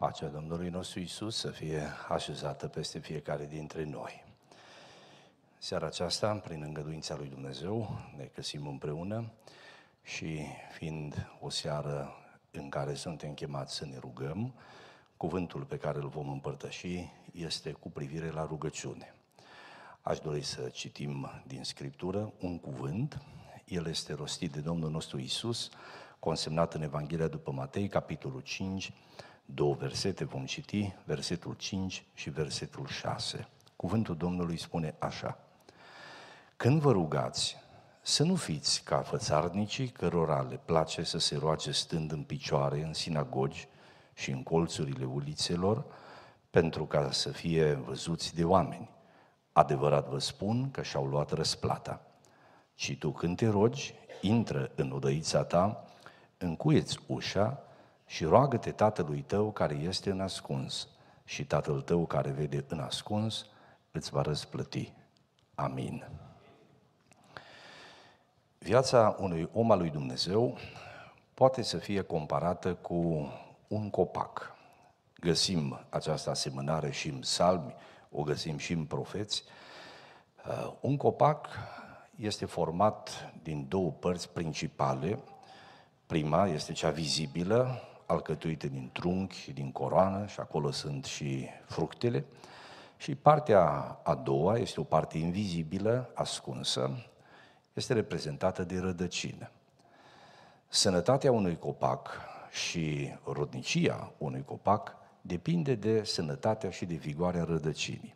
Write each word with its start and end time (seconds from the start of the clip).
Pacea 0.00 0.26
Domnului 0.26 0.68
nostru 0.68 1.00
Isus 1.00 1.36
să 1.36 1.50
fie 1.50 1.82
așezată 2.08 2.68
peste 2.68 2.98
fiecare 2.98 3.46
dintre 3.46 3.84
noi. 3.84 4.24
Seara 5.58 5.86
aceasta, 5.86 6.34
prin 6.34 6.62
îngăduința 6.62 7.16
lui 7.16 7.28
Dumnezeu, 7.28 7.98
ne 8.16 8.30
găsim 8.34 8.66
împreună 8.66 9.32
și 10.02 10.40
fiind 10.72 11.30
o 11.40 11.50
seară 11.50 12.12
în 12.50 12.68
care 12.68 12.94
suntem 12.94 13.34
chemați 13.34 13.74
să 13.74 13.86
ne 13.86 13.98
rugăm, 13.98 14.54
cuvântul 15.16 15.64
pe 15.64 15.76
care 15.76 15.98
îl 15.98 16.08
vom 16.08 16.28
împărtăși 16.28 17.12
este 17.32 17.70
cu 17.70 17.90
privire 17.90 18.30
la 18.30 18.46
rugăciune. 18.46 19.14
Aș 20.02 20.18
dori 20.18 20.42
să 20.42 20.68
citim 20.68 21.30
din 21.46 21.64
Scriptură 21.64 22.32
un 22.38 22.58
cuvânt. 22.58 23.22
El 23.64 23.86
este 23.86 24.12
rostit 24.12 24.52
de 24.52 24.60
Domnul 24.60 24.90
nostru 24.90 25.18
Isus, 25.18 25.70
consemnat 26.18 26.74
în 26.74 26.82
Evanghelia 26.82 27.28
după 27.28 27.52
Matei, 27.52 27.88
capitolul 27.88 28.40
5, 28.40 28.92
două 29.54 29.74
versete 29.74 30.24
vom 30.24 30.44
citi, 30.44 30.94
versetul 31.04 31.54
5 31.54 32.04
și 32.14 32.30
versetul 32.30 32.86
6. 32.86 33.48
Cuvântul 33.76 34.16
Domnului 34.16 34.58
spune 34.58 34.94
așa. 34.98 35.38
Când 36.56 36.80
vă 36.80 36.92
rugați, 36.92 37.56
să 38.02 38.22
nu 38.22 38.34
fiți 38.34 38.82
ca 38.82 39.00
fățarnicii 39.00 39.88
cărora 39.88 40.40
le 40.40 40.60
place 40.64 41.02
să 41.02 41.18
se 41.18 41.36
roage 41.36 41.70
stând 41.70 42.12
în 42.12 42.22
picioare 42.22 42.82
în 42.82 42.92
sinagogi 42.92 43.68
și 44.14 44.30
în 44.30 44.42
colțurile 44.42 45.04
ulițelor, 45.04 45.84
pentru 46.50 46.86
ca 46.86 47.10
să 47.10 47.28
fie 47.28 47.72
văzuți 47.72 48.34
de 48.34 48.44
oameni. 48.44 48.90
Adevărat 49.52 50.08
vă 50.08 50.18
spun 50.18 50.70
că 50.70 50.82
și-au 50.82 51.06
luat 51.06 51.30
răsplata. 51.30 52.02
Și 52.74 52.96
tu 52.96 53.10
când 53.10 53.36
te 53.36 53.48
rogi, 53.48 53.94
intră 54.20 54.70
în 54.74 54.90
odăița 54.90 55.44
ta, 55.44 55.84
încuieți 56.38 56.98
ușa 57.06 57.62
și 58.10 58.24
roagă-te 58.24 58.70
tatălui 58.70 59.22
tău 59.22 59.50
care 59.50 59.74
este 59.74 60.10
în 60.10 60.20
ascuns 60.20 60.88
și 61.24 61.44
tatăl 61.44 61.80
tău 61.80 62.06
care 62.06 62.30
vede 62.30 62.64
în 62.68 62.80
ascuns 62.80 63.46
îți 63.90 64.10
va 64.10 64.22
răsplăti. 64.22 64.92
Amin. 65.54 66.08
Viața 68.58 69.16
unui 69.18 69.48
om 69.52 69.70
al 69.70 69.78
lui 69.78 69.90
Dumnezeu 69.90 70.58
poate 71.34 71.62
să 71.62 71.76
fie 71.76 72.02
comparată 72.02 72.74
cu 72.74 73.32
un 73.68 73.90
copac. 73.90 74.54
Găsim 75.20 75.80
această 75.88 76.30
asemănare 76.30 76.90
și 76.90 77.08
în 77.08 77.22
salmi, 77.22 77.74
o 78.10 78.22
găsim 78.22 78.56
și 78.56 78.72
în 78.72 78.84
profeți. 78.84 79.44
Uh, 80.46 80.72
un 80.80 80.96
copac 80.96 81.48
este 82.16 82.44
format 82.44 83.32
din 83.42 83.68
două 83.68 83.90
părți 83.90 84.30
principale. 84.30 85.18
Prima 86.06 86.46
este 86.46 86.72
cea 86.72 86.90
vizibilă, 86.90 87.84
alcătuite 88.10 88.68
din 88.68 88.90
trunchi, 88.92 89.52
din 89.52 89.72
coroană 89.72 90.26
și 90.26 90.40
acolo 90.40 90.70
sunt 90.70 91.04
și 91.04 91.48
fructele. 91.66 92.24
Și 92.96 93.14
partea 93.14 93.62
a 94.02 94.14
doua 94.14 94.56
este 94.56 94.80
o 94.80 94.82
parte 94.82 95.18
invizibilă, 95.18 96.10
ascunsă, 96.14 97.06
este 97.72 97.92
reprezentată 97.92 98.62
de 98.62 98.78
rădăcină. 98.78 99.50
Sănătatea 100.68 101.32
unui 101.32 101.58
copac 101.58 102.10
și 102.50 103.14
rodnicia 103.24 104.12
unui 104.18 104.44
copac 104.44 104.96
depinde 105.20 105.74
de 105.74 106.04
sănătatea 106.04 106.70
și 106.70 106.84
de 106.84 106.94
vigoarea 106.94 107.44
rădăcinii. 107.44 108.14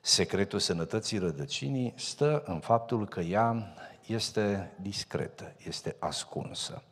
Secretul 0.00 0.58
sănătății 0.58 1.18
rădăcinii 1.18 1.92
stă 1.96 2.42
în 2.46 2.60
faptul 2.60 3.08
că 3.08 3.20
ea 3.20 3.74
este 4.06 4.72
discretă, 4.80 5.52
este 5.66 5.96
ascunsă 5.98 6.82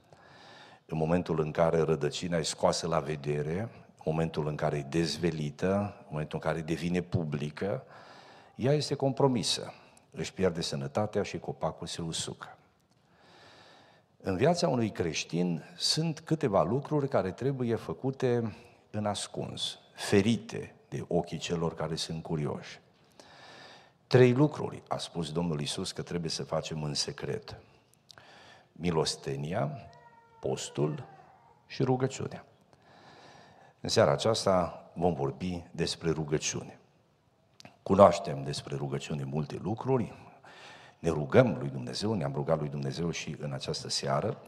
în 0.86 0.98
momentul 0.98 1.40
în 1.40 1.50
care 1.50 1.80
rădăcina 1.80 2.36
e 2.36 2.42
scoasă 2.42 2.86
la 2.86 3.00
vedere, 3.00 3.58
în 3.86 4.02
momentul 4.04 4.46
în 4.46 4.54
care 4.54 4.76
e 4.76 4.86
dezvelită, 4.88 5.94
în 5.98 6.06
momentul 6.10 6.40
în 6.42 6.50
care 6.50 6.60
devine 6.60 7.00
publică, 7.00 7.84
ea 8.54 8.72
este 8.72 8.94
compromisă, 8.94 9.72
își 10.10 10.32
pierde 10.32 10.60
sănătatea 10.60 11.22
și 11.22 11.38
copacul 11.38 11.86
se 11.86 12.02
usucă. 12.02 12.56
În 14.24 14.36
viața 14.36 14.68
unui 14.68 14.90
creștin 14.90 15.64
sunt 15.76 16.20
câteva 16.20 16.62
lucruri 16.62 17.08
care 17.08 17.30
trebuie 17.30 17.74
făcute 17.74 18.56
în 18.90 19.06
ascuns, 19.06 19.78
ferite 19.94 20.74
de 20.88 21.04
ochii 21.08 21.38
celor 21.38 21.74
care 21.74 21.94
sunt 21.94 22.22
curioși. 22.22 22.80
Trei 24.06 24.32
lucruri 24.32 24.82
a 24.88 24.96
spus 24.96 25.32
Domnul 25.32 25.60
Isus 25.60 25.92
că 25.92 26.02
trebuie 26.02 26.30
să 26.30 26.42
facem 26.42 26.82
în 26.82 26.94
secret. 26.94 27.56
Milostenia, 28.72 29.70
postul 30.48 31.04
și 31.66 31.82
rugăciunea. 31.82 32.44
În 33.80 33.88
seara 33.88 34.12
aceasta 34.12 34.84
vom 34.94 35.14
vorbi 35.14 35.64
despre 35.70 36.10
rugăciune. 36.10 36.78
Cunoaștem 37.82 38.42
despre 38.42 38.76
rugăciune 38.76 39.24
multe 39.24 39.58
lucruri, 39.62 40.12
ne 40.98 41.08
rugăm 41.08 41.56
lui 41.58 41.68
Dumnezeu, 41.68 42.14
ne-am 42.14 42.32
rugat 42.32 42.58
lui 42.58 42.68
Dumnezeu 42.68 43.10
și 43.10 43.36
în 43.40 43.52
această 43.52 43.88
seară. 43.88 44.42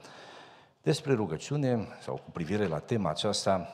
Despre 0.83 1.13
rugăciune 1.15 1.87
sau 2.03 2.15
cu 2.15 2.31
privire 2.31 2.67
la 2.67 2.79
tema 2.79 3.11
aceasta, 3.11 3.69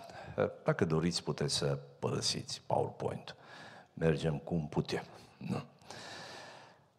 dacă 0.65 0.85
doriți 0.85 1.23
puteți 1.23 1.55
să 1.55 1.79
părăsiți 1.99 2.63
PowerPoint. 2.67 3.37
Mergem 3.95 4.39
cum 4.39 4.69
putem. 4.69 5.05
Nu? 5.37 5.63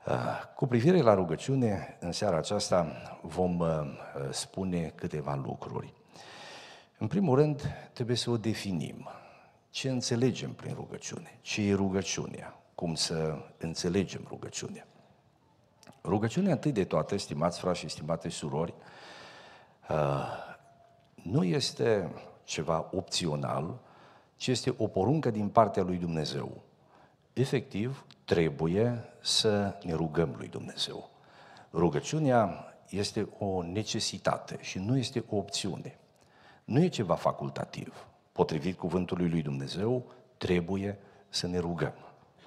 Ah, 0.03 0.41
cu 0.55 0.67
privire 0.67 1.01
la 1.01 1.13
rugăciune, 1.13 1.97
în 1.99 2.11
seara 2.11 2.37
aceasta 2.37 2.91
vom 3.21 3.59
uh, 3.59 3.69
spune 4.29 4.91
câteva 4.95 5.35
lucruri. 5.35 5.93
În 6.97 7.07
primul 7.07 7.35
rând, 7.35 7.61
trebuie 7.93 8.15
să 8.15 8.29
o 8.29 8.37
definim. 8.37 9.09
Ce 9.69 9.89
înțelegem 9.89 10.53
prin 10.53 10.73
rugăciune? 10.73 11.39
Ce 11.41 11.61
e 11.61 11.73
rugăciunea? 11.73 12.55
Cum 12.75 12.95
să 12.95 13.37
înțelegem 13.57 14.25
rugăciunea? 14.27 14.87
Rugăciunea, 16.03 16.51
întâi 16.51 16.71
de 16.71 16.83
toate, 16.83 17.17
stimați 17.17 17.59
frați 17.59 17.79
și 17.79 17.89
stimate 17.89 18.29
surori, 18.29 18.73
uh, 19.89 20.25
nu 21.13 21.43
este 21.43 22.11
ceva 22.43 22.89
opțional, 22.91 23.79
ci 24.35 24.47
este 24.47 24.73
o 24.77 24.87
poruncă 24.87 25.29
din 25.29 25.49
partea 25.49 25.83
lui 25.83 25.97
Dumnezeu. 25.97 26.63
Efectiv, 27.33 28.05
trebuie 28.31 29.03
să 29.21 29.75
ne 29.83 29.93
rugăm 29.93 30.35
lui 30.37 30.47
Dumnezeu. 30.47 31.09
Rugăciunea 31.73 32.73
este 32.89 33.29
o 33.39 33.63
necesitate 33.63 34.57
și 34.61 34.79
nu 34.79 34.97
este 34.97 35.23
o 35.29 35.35
opțiune. 35.35 35.99
Nu 36.63 36.83
e 36.83 36.87
ceva 36.87 37.15
facultativ. 37.15 38.07
Potrivit 38.31 38.77
cuvântului 38.77 39.29
lui 39.29 39.41
Dumnezeu, 39.41 40.11
trebuie 40.37 40.97
să 41.29 41.47
ne 41.47 41.57
rugăm. 41.59 41.93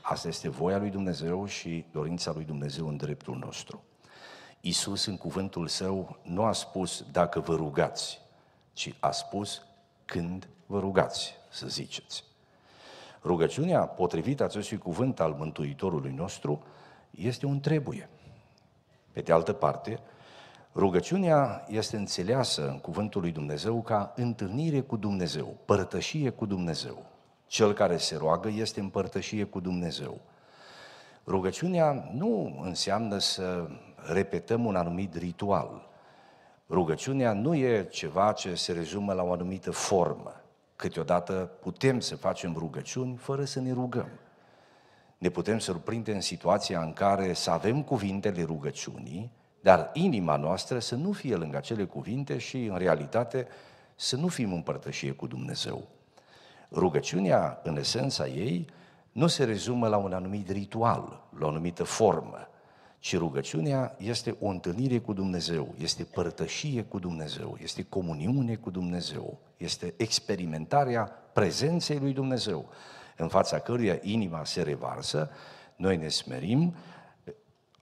Asta 0.02 0.28
este 0.28 0.48
voia 0.48 0.78
lui 0.78 0.90
Dumnezeu 0.90 1.46
și 1.46 1.84
dorința 1.92 2.32
lui 2.32 2.44
Dumnezeu 2.44 2.88
în 2.88 2.96
dreptul 2.96 3.36
nostru. 3.36 3.84
Isus 4.60 5.06
în 5.06 5.16
cuvântul 5.16 5.66
său 5.66 6.18
nu 6.22 6.42
a 6.42 6.52
spus 6.52 7.04
dacă 7.12 7.40
vă 7.40 7.54
rugați, 7.54 8.20
ci 8.72 8.94
a 9.00 9.10
spus 9.10 9.62
când 10.04 10.48
vă 10.66 10.78
rugați, 10.78 11.34
să 11.50 11.66
ziceți. 11.66 12.24
Rugăciunea, 13.24 13.80
potrivit 13.80 14.40
acestui 14.40 14.78
cuvânt 14.78 15.20
al 15.20 15.34
Mântuitorului 15.38 16.12
nostru, 16.16 16.62
este 17.10 17.46
un 17.46 17.60
trebuie. 17.60 18.08
Pe 19.12 19.20
de 19.20 19.32
altă 19.32 19.52
parte, 19.52 19.98
rugăciunea 20.74 21.64
este 21.68 21.96
înțeleasă 21.96 22.68
în 22.68 22.78
cuvântul 22.78 23.20
lui 23.20 23.30
Dumnezeu 23.30 23.82
ca 23.82 24.12
întâlnire 24.16 24.80
cu 24.80 24.96
Dumnezeu, 24.96 25.56
părtășie 25.64 26.30
cu 26.30 26.46
Dumnezeu. 26.46 27.06
Cel 27.46 27.72
care 27.72 27.96
se 27.96 28.16
roagă 28.16 28.48
este 28.48 28.80
în 28.80 28.88
părtășie 28.88 29.44
cu 29.44 29.60
Dumnezeu. 29.60 30.20
Rugăciunea 31.26 32.10
nu 32.12 32.60
înseamnă 32.62 33.18
să 33.18 33.68
repetăm 34.12 34.64
un 34.64 34.76
anumit 34.76 35.16
ritual. 35.16 35.88
Rugăciunea 36.68 37.32
nu 37.32 37.54
e 37.54 37.84
ceva 37.84 38.32
ce 38.32 38.54
se 38.54 38.72
rezumă 38.72 39.12
la 39.12 39.22
o 39.22 39.32
anumită 39.32 39.70
formă. 39.70 40.43
Câteodată 40.76 41.32
putem 41.60 42.00
să 42.00 42.16
facem 42.16 42.54
rugăciuni 42.58 43.16
fără 43.16 43.44
să 43.44 43.60
ne 43.60 43.72
rugăm. 43.72 44.08
Ne 45.18 45.28
putem 45.28 45.58
surprinde 45.58 46.12
în 46.12 46.20
situația 46.20 46.80
în 46.80 46.92
care 46.92 47.32
să 47.32 47.50
avem 47.50 47.82
cuvintele 47.82 48.42
rugăciunii, 48.42 49.32
dar 49.60 49.90
inima 49.92 50.36
noastră 50.36 50.78
să 50.78 50.94
nu 50.94 51.12
fie 51.12 51.36
lângă 51.36 51.56
acele 51.56 51.84
cuvinte 51.84 52.38
și, 52.38 52.64
în 52.64 52.76
realitate, 52.76 53.46
să 53.94 54.16
nu 54.16 54.28
fim 54.28 54.52
împărtășie 54.52 55.12
cu 55.12 55.26
Dumnezeu. 55.26 55.88
Rugăciunea, 56.72 57.60
în 57.62 57.76
esența 57.76 58.26
ei, 58.26 58.66
nu 59.12 59.26
se 59.26 59.44
rezumă 59.44 59.88
la 59.88 59.96
un 59.96 60.12
anumit 60.12 60.50
ritual, 60.50 61.22
la 61.38 61.46
o 61.46 61.48
anumită 61.48 61.84
formă, 61.84 62.48
ci 63.04 63.16
rugăciunea 63.16 63.94
este 63.98 64.36
o 64.40 64.46
întâlnire 64.46 64.98
cu 64.98 65.12
Dumnezeu, 65.12 65.74
este 65.78 66.04
părtășie 66.04 66.82
cu 66.82 66.98
Dumnezeu, 66.98 67.56
este 67.62 67.82
comuniune 67.82 68.54
cu 68.54 68.70
Dumnezeu, 68.70 69.38
este 69.56 69.94
experimentarea 69.96 71.04
prezenței 71.32 71.98
lui 71.98 72.12
Dumnezeu, 72.12 72.68
în 73.16 73.28
fața 73.28 73.58
căruia 73.58 73.98
inima 74.02 74.44
se 74.44 74.62
revarsă, 74.62 75.30
noi 75.76 75.96
ne 75.96 76.08
smerim, 76.08 76.74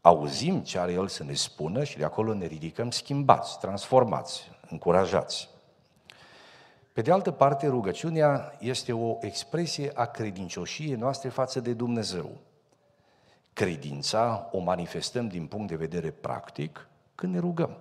auzim 0.01 0.61
ce 0.61 0.79
are 0.79 0.93
El 0.93 1.09
să 1.09 1.25
ne 1.25 1.35
spună 1.35 1.85
și 1.85 1.99
de 1.99 2.05
acolo 2.05 2.35
ne 2.35 2.47
ridicăm 2.47 2.91
schimbați, 2.91 3.59
transformați, 3.59 4.51
încurajați. 4.71 5.49
Pe 6.93 7.03
de 7.03 7.13
altă 7.13 7.31
parte, 7.31 7.67
rugăciunea 7.67 8.57
este 8.61 8.93
o 8.93 9.17
expresie 9.21 9.91
a 9.95 10.05
credincioșiei 10.05 10.95
noastre 10.95 11.29
față 11.29 11.61
de 11.61 11.73
Dumnezeu. 11.73 12.31
Credința 13.53 14.49
o 14.53 14.59
manifestăm 14.59 15.29
din 15.29 15.47
punct 15.47 15.69
de 15.69 15.77
vedere 15.77 16.11
practic 16.11 16.89
când 17.15 17.33
ne 17.33 17.39
rugăm. 17.39 17.77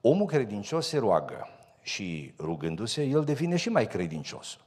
Omul 0.00 0.26
credincios 0.26 0.86
se 0.86 0.98
roagă 0.98 1.48
și 1.82 2.34
rugându-se, 2.38 3.04
el 3.04 3.24
devine 3.24 3.56
și 3.56 3.68
mai 3.68 3.86
credincios. 3.86 4.58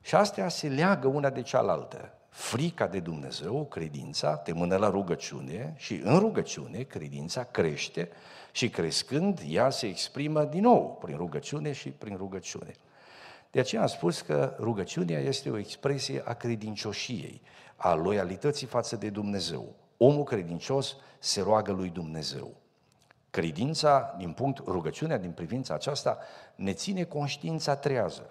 Și 0.00 0.14
astea 0.14 0.48
se 0.48 0.68
leagă 0.68 1.08
una 1.08 1.30
de 1.30 1.42
cealaltă. 1.42 2.10
Frica 2.28 2.86
de 2.86 3.00
Dumnezeu, 3.00 3.64
credința, 3.64 4.36
te 4.36 4.52
mână 4.52 4.76
la 4.76 4.90
rugăciune 4.90 5.74
și 5.76 5.94
în 5.94 6.18
rugăciune 6.18 6.82
credința 6.82 7.44
crește 7.44 8.08
și 8.52 8.68
crescând 8.68 9.40
ea 9.48 9.70
se 9.70 9.86
exprimă 9.86 10.44
din 10.44 10.62
nou 10.62 10.98
prin 11.00 11.16
rugăciune 11.16 11.72
și 11.72 11.88
prin 11.88 12.16
rugăciune. 12.16 12.72
De 13.50 13.60
aceea 13.60 13.80
am 13.80 13.86
spus 13.86 14.20
că 14.20 14.56
rugăciunea 14.58 15.18
este 15.18 15.50
o 15.50 15.58
expresie 15.58 16.22
a 16.24 16.32
credincioșiei, 16.32 17.42
a 17.76 17.94
loialității 17.94 18.66
față 18.66 18.96
de 18.96 19.10
Dumnezeu. 19.10 19.74
Omul 19.96 20.24
credincios 20.24 20.96
se 21.18 21.40
roagă 21.40 21.72
lui 21.72 21.88
Dumnezeu. 21.88 22.54
Credința, 23.30 24.14
din 24.18 24.32
punct, 24.32 24.62
rugăciunea 24.66 25.18
din 25.18 25.30
privința 25.30 25.74
aceasta, 25.74 26.18
ne 26.54 26.72
ține 26.72 27.04
conștiința 27.04 27.76
trează. 27.76 28.30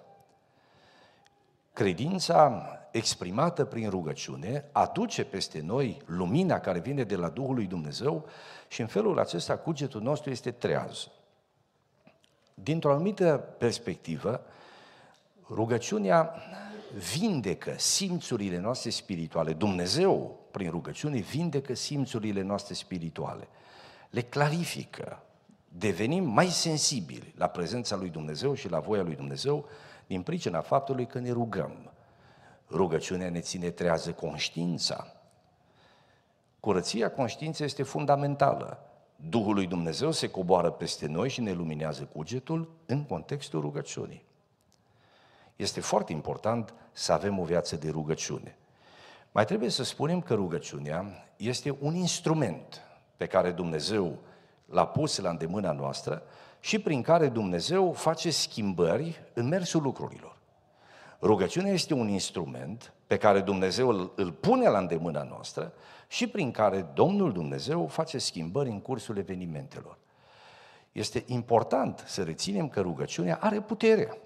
Credința 1.72 2.66
exprimată 2.90 3.64
prin 3.64 3.90
rugăciune 3.90 4.64
aduce 4.72 5.24
peste 5.24 5.60
noi 5.60 6.02
lumina 6.06 6.60
care 6.60 6.78
vine 6.78 7.04
de 7.04 7.16
la 7.16 7.28
Duhul 7.28 7.54
lui 7.54 7.66
Dumnezeu 7.66 8.24
și 8.68 8.80
în 8.80 8.86
felul 8.86 9.18
acesta 9.18 9.56
cugetul 9.56 10.02
nostru 10.02 10.30
este 10.30 10.50
treaz. 10.50 11.08
Dintr-o 12.54 12.92
anumită 12.92 13.54
perspectivă, 13.58 14.40
rugăciunea 15.48 16.34
vindecă 17.14 17.74
simțurile 17.76 18.58
noastre 18.58 18.90
spirituale. 18.90 19.52
Dumnezeu, 19.52 20.40
prin 20.50 20.70
rugăciune, 20.70 21.18
vindecă 21.18 21.74
simțurile 21.74 22.42
noastre 22.42 22.74
spirituale. 22.74 23.48
Le 24.10 24.20
clarifică. 24.20 25.22
Devenim 25.68 26.24
mai 26.24 26.46
sensibili 26.46 27.34
la 27.36 27.46
prezența 27.46 27.96
lui 27.96 28.08
Dumnezeu 28.08 28.54
și 28.54 28.68
la 28.68 28.78
voia 28.80 29.02
lui 29.02 29.14
Dumnezeu 29.14 29.68
din 30.06 30.22
pricina 30.22 30.60
faptului 30.60 31.06
că 31.06 31.18
ne 31.18 31.30
rugăm. 31.30 31.92
Rugăciunea 32.70 33.30
ne 33.30 33.40
ține 33.40 33.70
trează 33.70 34.12
conștiința. 34.12 35.12
Curăția 36.60 37.10
conștiinței 37.10 37.66
este 37.66 37.82
fundamentală. 37.82 38.78
Duhul 39.16 39.54
lui 39.54 39.66
Dumnezeu 39.66 40.10
se 40.10 40.30
coboară 40.30 40.70
peste 40.70 41.06
noi 41.06 41.28
și 41.28 41.40
ne 41.40 41.52
luminează 41.52 42.04
cugetul 42.04 42.70
în 42.86 43.04
contextul 43.04 43.60
rugăciunii. 43.60 44.25
Este 45.56 45.80
foarte 45.80 46.12
important 46.12 46.74
să 46.92 47.12
avem 47.12 47.38
o 47.38 47.44
viață 47.44 47.76
de 47.76 47.90
rugăciune. 47.90 48.56
Mai 49.32 49.44
trebuie 49.44 49.70
să 49.70 49.84
spunem 49.84 50.20
că 50.20 50.34
rugăciunea 50.34 51.26
este 51.36 51.76
un 51.80 51.94
instrument 51.94 52.80
pe 53.16 53.26
care 53.26 53.50
Dumnezeu 53.50 54.18
l-a 54.66 54.86
pus 54.86 55.18
la 55.18 55.30
îndemâna 55.30 55.72
noastră 55.72 56.22
și 56.60 56.78
prin 56.78 57.02
care 57.02 57.28
Dumnezeu 57.28 57.92
face 57.92 58.30
schimbări 58.30 59.22
în 59.32 59.48
mersul 59.48 59.82
lucrurilor. 59.82 60.36
Rugăciunea 61.20 61.72
este 61.72 61.94
un 61.94 62.08
instrument 62.08 62.92
pe 63.06 63.16
care 63.16 63.40
Dumnezeu 63.40 63.88
îl, 63.88 64.12
îl 64.16 64.32
pune 64.32 64.68
la 64.68 64.78
îndemâna 64.78 65.22
noastră 65.22 65.72
și 66.08 66.26
prin 66.26 66.50
care 66.50 66.86
Domnul 66.94 67.32
Dumnezeu 67.32 67.86
face 67.86 68.18
schimbări 68.18 68.68
în 68.68 68.80
cursul 68.80 69.16
evenimentelor. 69.16 69.98
Este 70.92 71.24
important 71.26 72.04
să 72.06 72.22
reținem 72.22 72.68
că 72.68 72.80
rugăciunea 72.80 73.38
are 73.40 73.60
putere. 73.60 74.18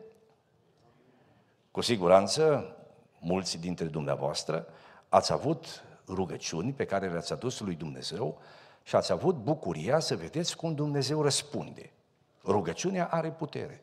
Cu 1.70 1.80
siguranță, 1.80 2.74
mulți 3.18 3.58
dintre 3.58 3.84
dumneavoastră 3.84 4.66
ați 5.08 5.32
avut 5.32 5.84
rugăciuni 6.06 6.72
pe 6.72 6.84
care 6.84 7.08
le-ați 7.08 7.32
adus 7.32 7.60
lui 7.60 7.74
Dumnezeu 7.74 8.38
și 8.82 8.96
ați 8.96 9.12
avut 9.12 9.36
bucuria 9.36 9.98
să 9.98 10.16
vedeți 10.16 10.56
cum 10.56 10.74
Dumnezeu 10.74 11.22
răspunde. 11.22 11.92
Rugăciunea 12.44 13.06
are 13.06 13.30
putere. 13.30 13.82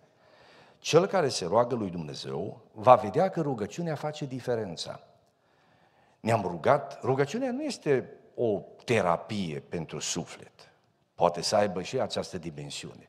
Cel 0.80 1.06
care 1.06 1.30
se 1.30 1.46
roagă 1.46 1.76
lui 1.76 1.90
Dumnezeu 1.90 2.62
va 2.72 2.96
vedea 2.96 3.30
că 3.30 3.42
rugăciunea 3.42 3.96
face 3.96 4.26
diferența. 4.26 5.00
Ne-am 6.20 6.42
rugat, 6.42 7.04
rugăciunea 7.04 7.52
nu 7.52 7.64
este 7.64 8.10
o 8.36 8.62
terapie 8.86 9.60
pentru 9.60 10.00
suflet. 10.00 10.72
Poate 11.16 11.42
să 11.42 11.56
aibă 11.56 11.82
și 11.82 12.00
această 12.00 12.38
dimensiune. 12.38 13.08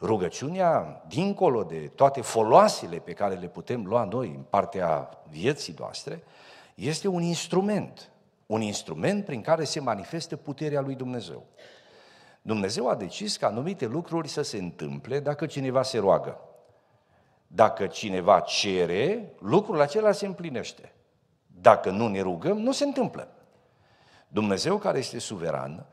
Rugăciunea, 0.00 1.02
dincolo 1.08 1.62
de 1.62 1.90
toate 1.94 2.20
foloasele 2.20 2.98
pe 2.98 3.12
care 3.12 3.34
le 3.34 3.48
putem 3.48 3.86
lua 3.86 4.04
noi 4.04 4.28
în 4.28 4.42
partea 4.42 5.08
vieții 5.28 5.74
noastre, 5.78 6.22
este 6.74 7.08
un 7.08 7.22
instrument. 7.22 8.10
Un 8.46 8.60
instrument 8.60 9.24
prin 9.24 9.40
care 9.40 9.64
se 9.64 9.80
manifestă 9.80 10.36
puterea 10.36 10.80
lui 10.80 10.94
Dumnezeu. 10.94 11.46
Dumnezeu 12.42 12.88
a 12.88 12.94
decis 12.94 13.36
ca 13.36 13.46
anumite 13.46 13.86
lucruri 13.86 14.28
să 14.28 14.42
se 14.42 14.58
întâmple 14.58 15.20
dacă 15.20 15.46
cineva 15.46 15.82
se 15.82 15.98
roagă. 15.98 16.40
Dacă 17.46 17.86
cineva 17.86 18.40
cere, 18.40 19.32
lucrul 19.38 19.80
acela 19.80 20.12
se 20.12 20.26
împlinește. 20.26 20.92
Dacă 21.46 21.90
nu 21.90 22.08
ne 22.08 22.20
rugăm, 22.20 22.58
nu 22.58 22.72
se 22.72 22.84
întâmplă. 22.84 23.28
Dumnezeu 24.28 24.78
care 24.78 24.98
este 24.98 25.18
suveran, 25.18 25.86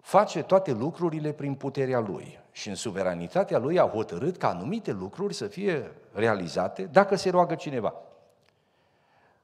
face 0.00 0.42
toate 0.42 0.72
lucrurile 0.72 1.32
prin 1.32 1.54
puterea 1.54 1.98
Lui 1.98 2.41
și 2.52 2.68
în 2.68 2.74
suveranitatea 2.74 3.58
Lui 3.58 3.78
a 3.78 3.88
hotărât 3.88 4.36
ca 4.36 4.48
anumite 4.48 4.92
lucruri 4.92 5.34
să 5.34 5.46
fie 5.46 5.92
realizate 6.12 6.82
dacă 6.82 7.16
se 7.16 7.30
roagă 7.30 7.54
cineva. 7.54 7.94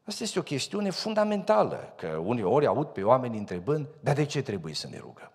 Asta 0.05 0.23
este 0.23 0.39
o 0.39 0.43
chestiune 0.43 0.91
fundamentală, 0.91 1.93
că 1.97 2.07
uneori 2.07 2.67
aud 2.67 2.87
pe 2.87 3.03
oameni 3.03 3.39
întrebând, 3.39 3.87
dar 4.01 4.15
de 4.15 4.25
ce 4.25 4.43
trebuie 4.43 4.75
să 4.75 4.89
ne 4.91 4.99
rugăm? 4.99 5.31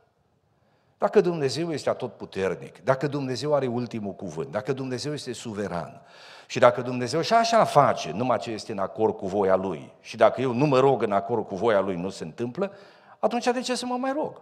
Dacă 0.97 1.21
Dumnezeu 1.21 1.71
este 1.71 1.89
atotputernic, 1.89 2.83
dacă 2.83 3.07
Dumnezeu 3.07 3.53
are 3.53 3.67
ultimul 3.67 4.13
cuvânt, 4.13 4.51
dacă 4.51 4.73
Dumnezeu 4.73 5.13
este 5.13 5.33
suveran 5.33 6.01
și 6.47 6.59
dacă 6.59 6.81
Dumnezeu 6.81 7.21
și 7.21 7.33
așa 7.33 7.63
face 7.63 8.11
numai 8.11 8.37
ce 8.37 8.51
este 8.51 8.71
în 8.71 8.77
acord 8.77 9.15
cu 9.15 9.27
voia 9.27 9.55
Lui 9.55 9.93
și 10.01 10.17
dacă 10.17 10.41
eu 10.41 10.53
nu 10.53 10.65
mă 10.65 10.79
rog 10.79 11.01
în 11.01 11.11
acord 11.11 11.47
cu 11.47 11.55
voia 11.55 11.79
Lui 11.79 11.95
nu 11.95 12.09
se 12.09 12.23
întâmplă, 12.23 12.71
atunci 13.19 13.45
de 13.45 13.61
ce 13.61 13.75
să 13.75 13.85
mă 13.85 13.95
mai 13.95 14.11
rog? 14.11 14.41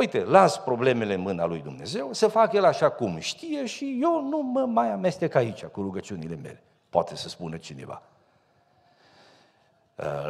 Uite, 0.00 0.24
las 0.24 0.58
problemele 0.58 1.14
în 1.14 1.20
mâna 1.20 1.44
lui 1.44 1.60
Dumnezeu, 1.60 2.12
să 2.12 2.28
fac 2.28 2.52
El 2.52 2.64
așa 2.64 2.90
cum 2.90 3.18
știe 3.18 3.66
și 3.66 3.98
eu 4.02 4.22
nu 4.28 4.38
mă 4.38 4.60
mai 4.60 4.90
amestec 4.92 5.34
aici 5.34 5.64
cu 5.64 5.80
rugăciunile 5.80 6.34
mele. 6.34 6.62
Poate 6.90 7.16
să 7.16 7.28
spună 7.28 7.56
cineva. 7.56 8.02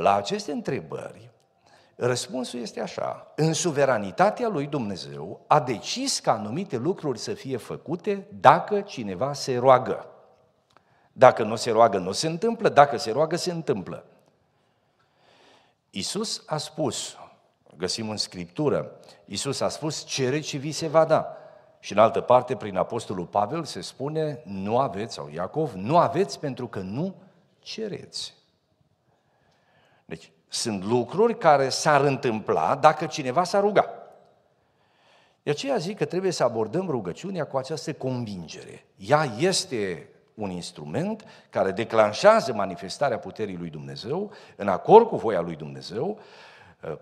La 0.00 0.14
aceste 0.14 0.52
întrebări, 0.52 1.30
Răspunsul 1.96 2.60
este 2.60 2.80
așa. 2.80 3.32
În 3.36 3.52
suveranitatea 3.52 4.48
lui 4.48 4.66
Dumnezeu 4.66 5.40
a 5.46 5.60
decis 5.60 6.20
ca 6.20 6.32
anumite 6.32 6.76
lucruri 6.76 7.18
să 7.18 7.34
fie 7.34 7.56
făcute 7.56 8.26
dacă 8.40 8.80
cineva 8.80 9.32
se 9.32 9.56
roagă. 9.58 10.06
Dacă 11.12 11.42
nu 11.42 11.56
se 11.56 11.70
roagă, 11.70 11.98
nu 11.98 12.12
se 12.12 12.26
întâmplă, 12.26 12.68
dacă 12.68 12.96
se 12.96 13.10
roagă, 13.10 13.36
se 13.36 13.50
întâmplă. 13.50 14.04
Isus 15.90 16.42
a 16.46 16.56
spus, 16.56 17.16
găsim 17.80 18.10
în 18.10 18.16
Scriptură, 18.16 18.92
Isus 19.24 19.60
a 19.60 19.68
spus, 19.68 20.04
cere 20.04 20.40
și 20.40 20.56
vi 20.56 20.72
se 20.72 20.88
va 20.88 21.04
da. 21.04 21.36
Și 21.78 21.92
în 21.92 21.98
altă 21.98 22.20
parte, 22.20 22.56
prin 22.56 22.76
Apostolul 22.76 23.26
Pavel 23.26 23.64
se 23.64 23.80
spune, 23.80 24.42
nu 24.44 24.78
aveți, 24.78 25.14
sau 25.14 25.30
Iacov, 25.34 25.72
nu 25.72 25.98
aveți 25.98 26.38
pentru 26.38 26.66
că 26.66 26.78
nu 26.78 27.14
cereți. 27.58 28.34
Deci, 30.04 30.30
sunt 30.48 30.84
lucruri 30.84 31.38
care 31.38 31.68
s-ar 31.68 32.04
întâmpla 32.04 32.74
dacă 32.74 33.06
cineva 33.06 33.44
s-ar 33.44 33.62
ruga. 33.62 33.88
De 35.42 35.50
aceea 35.50 35.76
zic 35.76 35.96
că 35.96 36.04
trebuie 36.04 36.30
să 36.30 36.44
abordăm 36.44 36.88
rugăciunea 36.88 37.46
cu 37.46 37.56
această 37.56 37.92
convingere. 37.92 38.84
Ea 38.96 39.24
este 39.38 40.08
un 40.34 40.50
instrument 40.50 41.24
care 41.50 41.70
declanșează 41.70 42.52
manifestarea 42.52 43.18
puterii 43.18 43.56
lui 43.56 43.70
Dumnezeu, 43.70 44.30
în 44.56 44.68
acord 44.68 45.06
cu 45.06 45.16
voia 45.16 45.40
lui 45.40 45.56
Dumnezeu, 45.56 46.18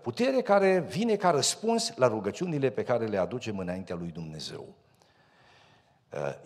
putere 0.01 0.41
care 0.41 0.79
vine 0.79 1.15
ca 1.15 1.29
răspuns 1.29 1.93
la 1.95 2.07
rugăciunile 2.07 2.69
pe 2.69 2.83
care 2.83 3.05
le 3.05 3.17
aducem 3.17 3.57
înaintea 3.57 3.95
lui 3.95 4.11
Dumnezeu. 4.11 4.65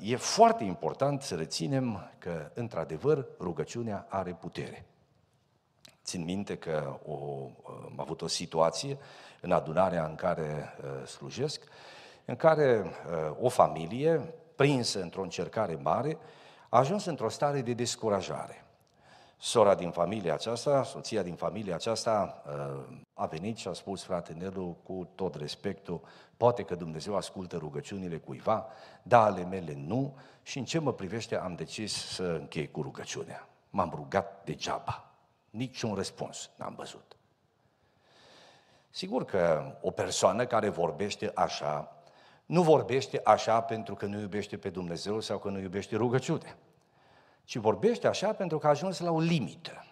E 0.02 0.16
foarte 0.16 0.63
important 0.63 1.22
să 1.22 1.36
reținem 1.36 2.12
că, 2.18 2.52
într-adevăr, 2.54 3.28
rugăciunea 3.40 4.06
are 4.10 4.32
putere. 4.32 4.86
Țin 6.04 6.24
minte 6.24 6.58
că 6.58 7.00
o, 7.06 7.50
am 7.86 7.94
avut 7.96 8.22
o 8.22 8.28
situație 8.28 8.98
în 9.42 9.52
adunarea 9.52 10.06
în 10.06 10.16
care 10.16 10.75
uh, 10.84 11.08
slujesc, 11.08 11.63
în 12.25 12.36
care 12.36 12.84
uh, 12.84 13.38
o 13.40 13.50
familie, 13.50 14.34
prinsă 14.56 15.02
într-o 15.02 15.22
încercare 15.22 15.75
mare, 15.75 16.18
a 16.70 16.78
ajuns 16.78 17.06
într-o 17.06 17.30
stare 17.30 17.62
de 17.62 17.74
descurajare. 17.74 18.66
Sora 19.45 19.75
din 19.75 19.91
familia 19.91 20.33
aceasta, 20.33 20.83
soția 20.83 21.21
din 21.21 21.35
familia 21.35 21.75
aceasta 21.75 22.43
uh, 22.47 22.97
a 23.13 23.25
venit 23.25 23.57
și 23.57 23.67
a 23.67 23.73
spus, 23.73 24.03
frate 24.03 24.33
Nelu, 24.33 24.77
cu 24.83 25.09
tot 25.15 25.35
respectul, 25.35 26.01
poate 26.38 26.63
că 26.63 26.75
Dumnezeu 26.75 27.15
ascultă 27.15 27.57
rugăciunile 27.57 28.17
cuiva, 28.17 28.67
dar 29.01 29.31
ale 29.31 29.43
mele 29.43 29.73
nu 29.85 30.17
și 30.41 30.57
în 30.57 30.65
ce 30.65 30.79
mă 30.79 30.93
privește 30.93 31.35
am 31.38 31.55
decis 31.55 31.93
să 31.93 32.23
închei 32.23 32.71
cu 32.71 32.81
rugăciunea. 32.81 33.47
M-am 33.69 33.91
rugat 33.95 34.43
degeaba. 34.43 35.12
Niciun 35.50 35.93
răspuns 35.93 36.50
n-am 36.55 36.73
văzut. 36.77 37.17
Sigur 38.89 39.25
că 39.25 39.75
o 39.81 39.91
persoană 39.91 40.45
care 40.45 40.69
vorbește 40.69 41.31
așa, 41.35 41.95
nu 42.45 42.62
vorbește 42.62 43.21
așa 43.23 43.62
pentru 43.62 43.95
că 43.95 44.05
nu 44.05 44.19
iubește 44.19 44.57
pe 44.57 44.69
Dumnezeu 44.69 45.19
sau 45.19 45.38
că 45.38 45.50
nu 45.50 45.59
iubește 45.59 45.95
rugăciunea 45.95 46.57
ci 47.43 47.55
vorbește 47.55 48.07
așa 48.07 48.33
pentru 48.33 48.57
că 48.57 48.65
a 48.67 48.69
ajuns 48.69 49.00
la 49.00 49.12
o 49.12 49.19
limită. 49.19 49.85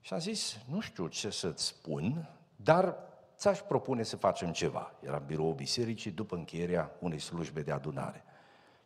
Și 0.00 0.14
a 0.14 0.18
zis, 0.18 0.58
nu 0.68 0.80
știu 0.80 1.06
ce 1.06 1.30
să-ți 1.30 1.64
spun, 1.64 2.28
dar 2.56 2.96
ți-aș 3.36 3.60
propune 3.60 4.02
să 4.02 4.16
facem 4.16 4.52
ceva. 4.52 4.92
Era 5.00 5.18
biroul 5.18 5.54
bisericii 5.54 6.10
după 6.10 6.34
încheierea 6.34 6.90
unei 6.98 7.18
slujbe 7.18 7.62
de 7.62 7.72
adunare. 7.72 8.24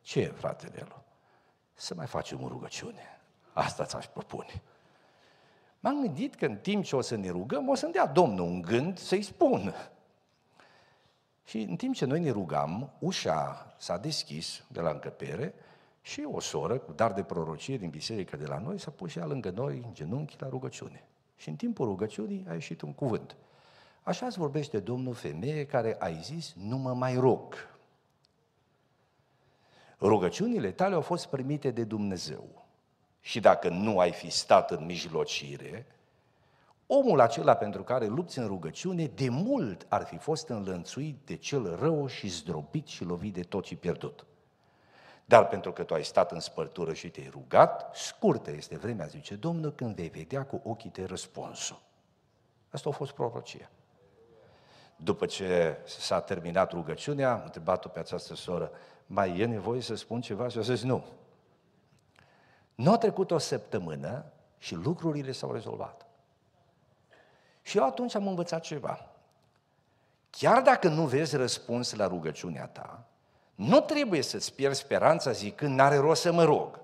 Ce, 0.01 0.25
fratele 0.25 0.79
el? 0.79 1.03
Să 1.75 1.95
mai 1.95 2.07
facem 2.07 2.43
o 2.43 2.49
rugăciune. 2.49 3.21
Asta 3.53 3.85
ți-aș 3.85 4.07
propune. 4.07 4.63
M-am 5.81 6.01
gândit 6.01 6.35
că 6.35 6.47
în 6.47 6.57
timp 6.57 6.85
ce 6.85 6.97
o 6.97 7.01
să 7.01 7.17
ne 7.17 7.31
rugăm, 7.31 7.69
o 7.69 7.75
să-mi 7.75 7.93
dea 7.93 8.07
Domnul 8.07 8.47
un 8.47 8.63
gând 8.63 8.99
să-i 8.99 9.23
spun. 9.23 9.75
Și 11.45 11.61
în 11.61 11.77
timp 11.77 11.95
ce 11.95 12.05
noi 12.05 12.21
ne 12.21 12.31
rugam, 12.31 12.93
ușa 12.99 13.75
s-a 13.79 13.99
deschis 13.99 14.65
de 14.69 14.81
la 14.81 14.91
încăpere 14.91 15.55
și 16.01 16.29
o 16.33 16.41
soră 16.41 16.79
cu 16.79 16.93
dar 16.93 17.13
de 17.13 17.23
prorocie 17.23 17.77
din 17.77 17.91
biserică 17.91 18.37
de 18.37 18.47
la 18.47 18.59
noi 18.59 18.79
s-a 18.79 18.91
pus 18.91 19.11
și 19.11 19.19
ea 19.19 19.27
lângă 19.27 19.51
noi 19.51 19.83
în 19.87 19.95
genunchi 19.95 20.37
la 20.39 20.49
rugăciune. 20.49 21.05
Și 21.37 21.49
în 21.49 21.57
timpul 21.57 21.87
rugăciunii 21.87 22.45
a 22.49 22.53
ieșit 22.53 22.81
un 22.81 22.93
cuvânt. 22.93 23.37
Așa 24.03 24.27
îți 24.27 24.39
vorbește 24.39 24.79
Domnul 24.79 25.15
femeie 25.15 25.67
care 25.67 25.97
ai 25.99 26.21
zis, 26.23 26.55
nu 26.57 26.77
mă 26.77 26.95
mai 26.95 27.15
rog. 27.15 27.55
Rugăciunile 30.01 30.71
tale 30.71 30.95
au 30.95 31.01
fost 31.01 31.27
primite 31.27 31.71
de 31.71 31.85
Dumnezeu. 31.85 32.67
Și 33.21 33.41
dacă 33.41 33.69
nu 33.69 33.99
ai 33.99 34.13
fi 34.13 34.31
stat 34.31 34.71
în 34.71 34.85
mijlocire, 34.85 35.87
omul 36.87 37.21
acela 37.21 37.55
pentru 37.55 37.83
care 37.83 38.07
lupți 38.07 38.39
în 38.39 38.47
rugăciune, 38.47 39.07
de 39.07 39.29
mult 39.29 39.87
ar 39.89 40.05
fi 40.05 40.17
fost 40.17 40.49
înlănțuit 40.49 41.19
de 41.25 41.37
cel 41.37 41.77
rău 41.77 42.07
și 42.07 42.29
zdrobit 42.29 42.87
și 42.87 43.05
lovit 43.05 43.35
de 43.35 43.43
tot 43.43 43.65
și 43.65 43.77
pierdut. 43.77 44.27
Dar 45.31 45.47
pentru 45.49 45.73
că 45.73 45.83
tu 45.83 45.95
ai 45.95 46.05
stat 46.05 46.33
în 46.33 46.41
spărtură 46.41 46.93
și 46.93 47.11
te-ai 47.11 47.29
rugat, 47.31 47.97
scurtă 47.97 48.51
este 48.51 48.77
vremea, 48.77 49.07
zice 49.07 49.35
Domnul, 49.35 49.73
când 49.73 49.95
vei 49.95 50.09
vedea 50.09 50.45
cu 50.45 50.61
ochii 50.65 50.91
tăi 50.91 51.05
răspunsul. 51.07 51.81
Asta 52.71 52.89
a 52.89 52.93
fost 52.93 53.13
prorocia. 53.13 53.71
După 54.97 55.27
ce 55.27 55.79
s-a 55.87 56.21
terminat 56.21 56.73
rugăciunea, 56.73 57.33
am 57.33 57.43
întrebat-o 57.45 57.89
pe 57.89 57.99
această 57.99 58.35
soră, 58.35 58.71
mai 59.07 59.39
e 59.39 59.47
nevoie 59.47 59.81
să 59.81 59.95
spun 59.95 60.21
ceva? 60.21 60.49
Și 60.49 60.59
a 60.59 60.61
zis, 60.61 60.83
nu. 60.83 61.05
Nu 62.75 62.93
a 62.93 62.99
trecut 62.99 63.31
o 63.31 63.39
săptămână 63.39 64.25
și 64.59 64.75
lucrurile 64.75 65.33
s-au 65.33 65.53
rezolvat. 65.53 66.07
Și 67.63 67.79
eu 67.79 67.85
atunci 67.85 68.15
am 68.15 68.27
învățat 68.27 68.61
ceva. 68.63 69.11
Chiar 70.31 70.63
dacă 70.63 70.89
nu 70.89 71.07
vezi 71.07 71.37
răspuns 71.37 71.95
la 71.95 72.07
rugăciunea 72.07 72.67
ta, 72.67 73.05
nu 73.61 73.81
trebuie 73.81 74.23
să-ți 74.23 74.55
pierzi 74.55 74.81
speranța 74.81 75.31
zicând, 75.31 75.75
n-are 75.75 75.97
rost 75.97 76.21
să 76.21 76.33
mă 76.33 76.45
rog. 76.45 76.81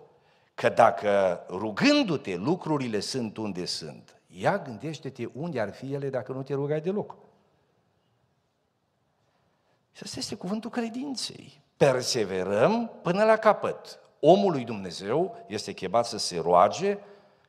Că 0.54 0.68
dacă 0.68 1.44
rugându-te 1.48 2.34
lucrurile 2.34 3.00
sunt 3.00 3.36
unde 3.36 3.64
sunt, 3.64 4.20
ia 4.26 4.58
gândește-te 4.58 5.28
unde 5.32 5.60
ar 5.60 5.72
fi 5.72 5.94
ele 5.94 6.10
dacă 6.10 6.32
nu 6.32 6.42
te 6.42 6.54
rugai 6.54 6.80
deloc. 6.80 7.16
Și 9.92 10.02
asta 10.02 10.18
este 10.18 10.34
cuvântul 10.34 10.70
credinței. 10.70 11.62
Perseverăm 11.76 12.90
până 13.02 13.24
la 13.24 13.36
capăt. 13.36 13.98
Omul 14.20 14.52
lui 14.52 14.64
Dumnezeu 14.64 15.44
este 15.46 15.72
chemat 15.72 16.06
să 16.06 16.18
se 16.18 16.40
roage 16.40 16.98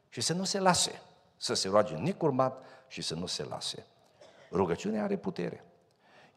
și 0.10 0.22
să 0.22 0.34
nu 0.34 0.44
se 0.44 0.60
lase. 0.60 1.02
Să 1.38 1.54
se 1.54 1.70
roage 1.70 1.96
necurmat 1.96 2.64
și 2.88 3.02
să 3.02 3.16
nu 3.16 3.26
se 3.26 3.44
lase. 3.44 3.86
Rugăciunea 4.52 5.04
are 5.04 5.16
putere. 5.16 5.64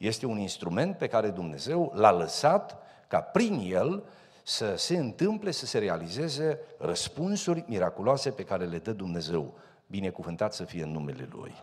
Este 0.00 0.26
un 0.26 0.38
instrument 0.38 0.96
pe 0.96 1.06
care 1.06 1.30
Dumnezeu 1.30 1.92
l-a 1.94 2.12
lăsat 2.12 2.82
ca 3.08 3.20
prin 3.20 3.58
el 3.72 4.04
să 4.42 4.76
se 4.76 4.96
întâmple, 4.96 5.50
să 5.50 5.66
se 5.66 5.78
realizeze 5.78 6.60
răspunsuri 6.78 7.64
miraculoase 7.66 8.30
pe 8.30 8.44
care 8.44 8.64
le 8.64 8.78
dă 8.78 8.92
Dumnezeu. 8.92 9.54
Binecuvântat 9.86 10.52
să 10.52 10.64
fie 10.64 10.82
în 10.82 10.90
numele 10.90 11.28
Lui. 11.30 11.54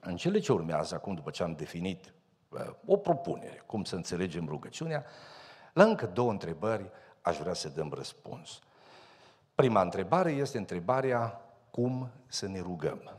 În 0.00 0.16
cele 0.16 0.38
ce 0.38 0.52
urmează, 0.52 0.94
acum 0.94 1.14
după 1.14 1.30
ce 1.30 1.42
am 1.42 1.54
definit 1.54 2.12
uh, 2.48 2.60
o 2.86 2.96
propunere, 2.96 3.62
cum 3.66 3.84
să 3.84 3.94
înțelegem 3.94 4.46
rugăciunea, 4.48 5.04
la 5.72 5.84
încă 5.84 6.06
două 6.06 6.30
întrebări 6.30 6.90
aș 7.20 7.36
vrea 7.36 7.54
să 7.54 7.68
dăm 7.68 7.92
răspuns. 7.94 8.60
Prima 9.54 9.80
întrebare 9.80 10.30
este 10.30 10.58
întrebarea 10.58 11.40
cum 11.70 12.10
să 12.26 12.48
ne 12.48 12.60
rugăm. 12.60 13.18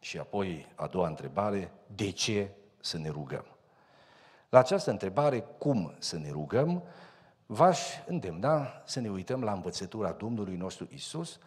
Și 0.00 0.18
apoi 0.18 0.66
a 0.74 0.86
doua 0.86 1.06
întrebare, 1.06 1.72
de 1.94 2.10
ce 2.10 2.50
să 2.84 2.98
ne 2.98 3.08
rugăm? 3.08 3.44
La 4.48 4.58
această 4.58 4.90
întrebare, 4.90 5.44
cum 5.58 5.94
să 5.98 6.16
ne 6.16 6.30
rugăm, 6.30 6.82
v-aș 7.46 7.80
îndemna 8.06 8.82
să 8.84 9.00
ne 9.00 9.08
uităm 9.08 9.42
la 9.42 9.52
învățătura 9.52 10.12
Domnului 10.12 10.56
nostru 10.56 10.88
Isus, 10.90 11.38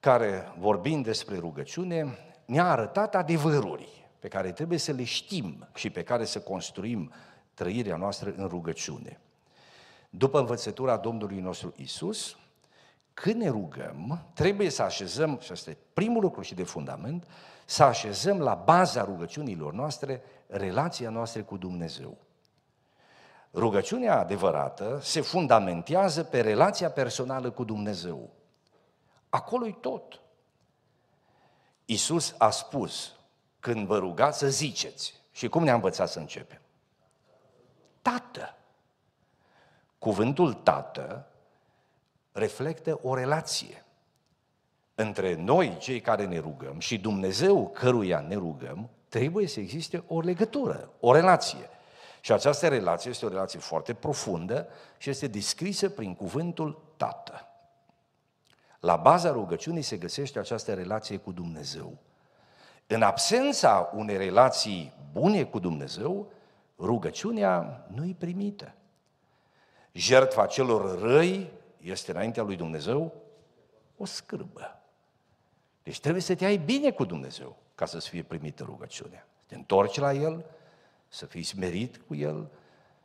care, 0.00 0.54
vorbind 0.58 1.04
despre 1.04 1.36
rugăciune, 1.38 2.18
ne-a 2.44 2.70
arătat 2.70 3.14
adevăruri 3.14 4.08
pe 4.18 4.28
care 4.28 4.52
trebuie 4.52 4.78
să 4.78 4.92
le 4.92 5.04
știm 5.04 5.68
și 5.74 5.90
pe 5.90 6.02
care 6.02 6.24
să 6.24 6.40
construim 6.40 7.12
trăirea 7.54 7.96
noastră 7.96 8.34
în 8.36 8.46
rugăciune. 8.46 9.20
După 10.10 10.38
învățătura 10.38 10.96
Domnului 10.96 11.40
nostru 11.40 11.74
Isus, 11.76 12.36
când 13.22 13.42
ne 13.42 13.48
rugăm, 13.48 14.26
trebuie 14.34 14.70
să 14.70 14.82
așezăm, 14.82 15.38
și 15.40 15.52
asta 15.52 15.70
e 15.70 15.76
primul 15.92 16.22
lucru 16.22 16.42
și 16.42 16.54
de 16.54 16.64
fundament, 16.64 17.26
să 17.64 17.82
așezăm 17.82 18.40
la 18.40 18.54
baza 18.54 19.04
rugăciunilor 19.04 19.72
noastre 19.72 20.22
relația 20.46 21.10
noastră 21.10 21.42
cu 21.42 21.56
Dumnezeu. 21.56 22.16
Rugăciunea 23.54 24.18
adevărată 24.18 24.98
se 25.02 25.20
fundamentează 25.20 26.22
pe 26.22 26.40
relația 26.40 26.90
personală 26.90 27.50
cu 27.50 27.64
Dumnezeu. 27.64 28.30
Acolo-i 29.28 29.78
tot. 29.80 30.20
Iisus 31.84 32.34
a 32.38 32.50
spus, 32.50 33.12
când 33.60 33.86
vă 33.86 33.98
rugați 33.98 34.38
să 34.38 34.48
ziceți. 34.48 35.14
Și 35.30 35.48
cum 35.48 35.62
ne-a 35.62 35.74
învățat 35.74 36.08
să 36.08 36.18
începem? 36.18 36.60
Tată. 38.02 38.56
Cuvântul 39.98 40.52
tată 40.52 41.30
reflectă 42.36 42.98
o 43.02 43.14
relație 43.14 43.84
între 44.94 45.34
noi, 45.34 45.76
cei 45.78 46.00
care 46.00 46.26
ne 46.26 46.38
rugăm, 46.38 46.78
și 46.78 46.98
Dumnezeu 46.98 47.68
căruia 47.68 48.20
ne 48.20 48.34
rugăm, 48.34 48.88
trebuie 49.08 49.46
să 49.46 49.60
existe 49.60 50.04
o 50.06 50.20
legătură, 50.20 50.90
o 51.00 51.12
relație. 51.12 51.68
Și 52.20 52.32
această 52.32 52.68
relație 52.68 53.10
este 53.10 53.24
o 53.26 53.28
relație 53.28 53.58
foarte 53.58 53.94
profundă 53.94 54.68
și 54.98 55.10
este 55.10 55.26
descrisă 55.26 55.88
prin 55.88 56.14
cuvântul 56.14 56.82
Tată. 56.96 57.48
La 58.80 58.96
baza 58.96 59.30
rugăciunii 59.30 59.82
se 59.82 59.96
găsește 59.96 60.38
această 60.38 60.74
relație 60.74 61.16
cu 61.16 61.32
Dumnezeu. 61.32 61.98
În 62.86 63.02
absența 63.02 63.90
unei 63.94 64.16
relații 64.16 64.92
bune 65.12 65.44
cu 65.44 65.58
Dumnezeu, 65.58 66.30
rugăciunea 66.78 67.86
nu 67.94 68.04
e 68.04 68.14
primită. 68.18 68.74
Jertfa 69.92 70.46
celor 70.46 71.00
răi 71.00 71.50
este 71.90 72.10
înaintea 72.10 72.42
lui 72.42 72.56
Dumnezeu 72.56 73.14
o 73.96 74.04
scârbă. 74.04 74.80
Deci 75.82 76.00
trebuie 76.00 76.22
să 76.22 76.34
te 76.34 76.44
ai 76.44 76.56
bine 76.56 76.90
cu 76.90 77.04
Dumnezeu 77.04 77.56
ca 77.74 77.86
să-ți 77.86 78.08
fie 78.08 78.22
primită 78.22 78.62
rugăciunea. 78.64 79.26
Te 79.46 79.54
întorci 79.54 79.98
la 79.98 80.12
El, 80.12 80.44
să 81.08 81.26
fii 81.26 81.42
smerit 81.42 82.00
cu 82.06 82.14
El, 82.14 82.50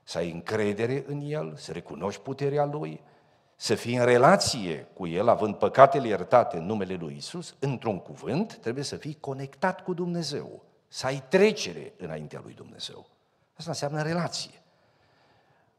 să 0.04 0.18
ai 0.18 0.32
încredere 0.32 1.04
în 1.08 1.22
El, 1.22 1.56
să 1.56 1.72
recunoști 1.72 2.22
puterea 2.22 2.66
Lui, 2.66 3.02
să 3.56 3.76
fii 3.76 3.96
în 3.96 4.06
relație 4.06 4.88
cu 4.94 5.08
El, 5.08 5.28
având 5.28 5.56
păcatele 5.56 6.08
iertate 6.08 6.58
în 6.58 6.66
numele 6.66 6.94
Lui 6.94 7.16
Isus, 7.16 7.56
într-un 7.60 8.00
cuvânt, 8.00 8.56
trebuie 8.56 8.84
să 8.84 8.96
fii 8.96 9.18
conectat 9.20 9.84
cu 9.84 9.94
Dumnezeu, 9.94 10.64
să 10.88 11.06
ai 11.06 11.24
trecere 11.30 11.94
înaintea 11.98 12.42
Lui 12.44 12.54
Dumnezeu. 12.54 13.10
Asta 13.54 13.70
înseamnă 13.70 14.02
relație. 14.02 14.61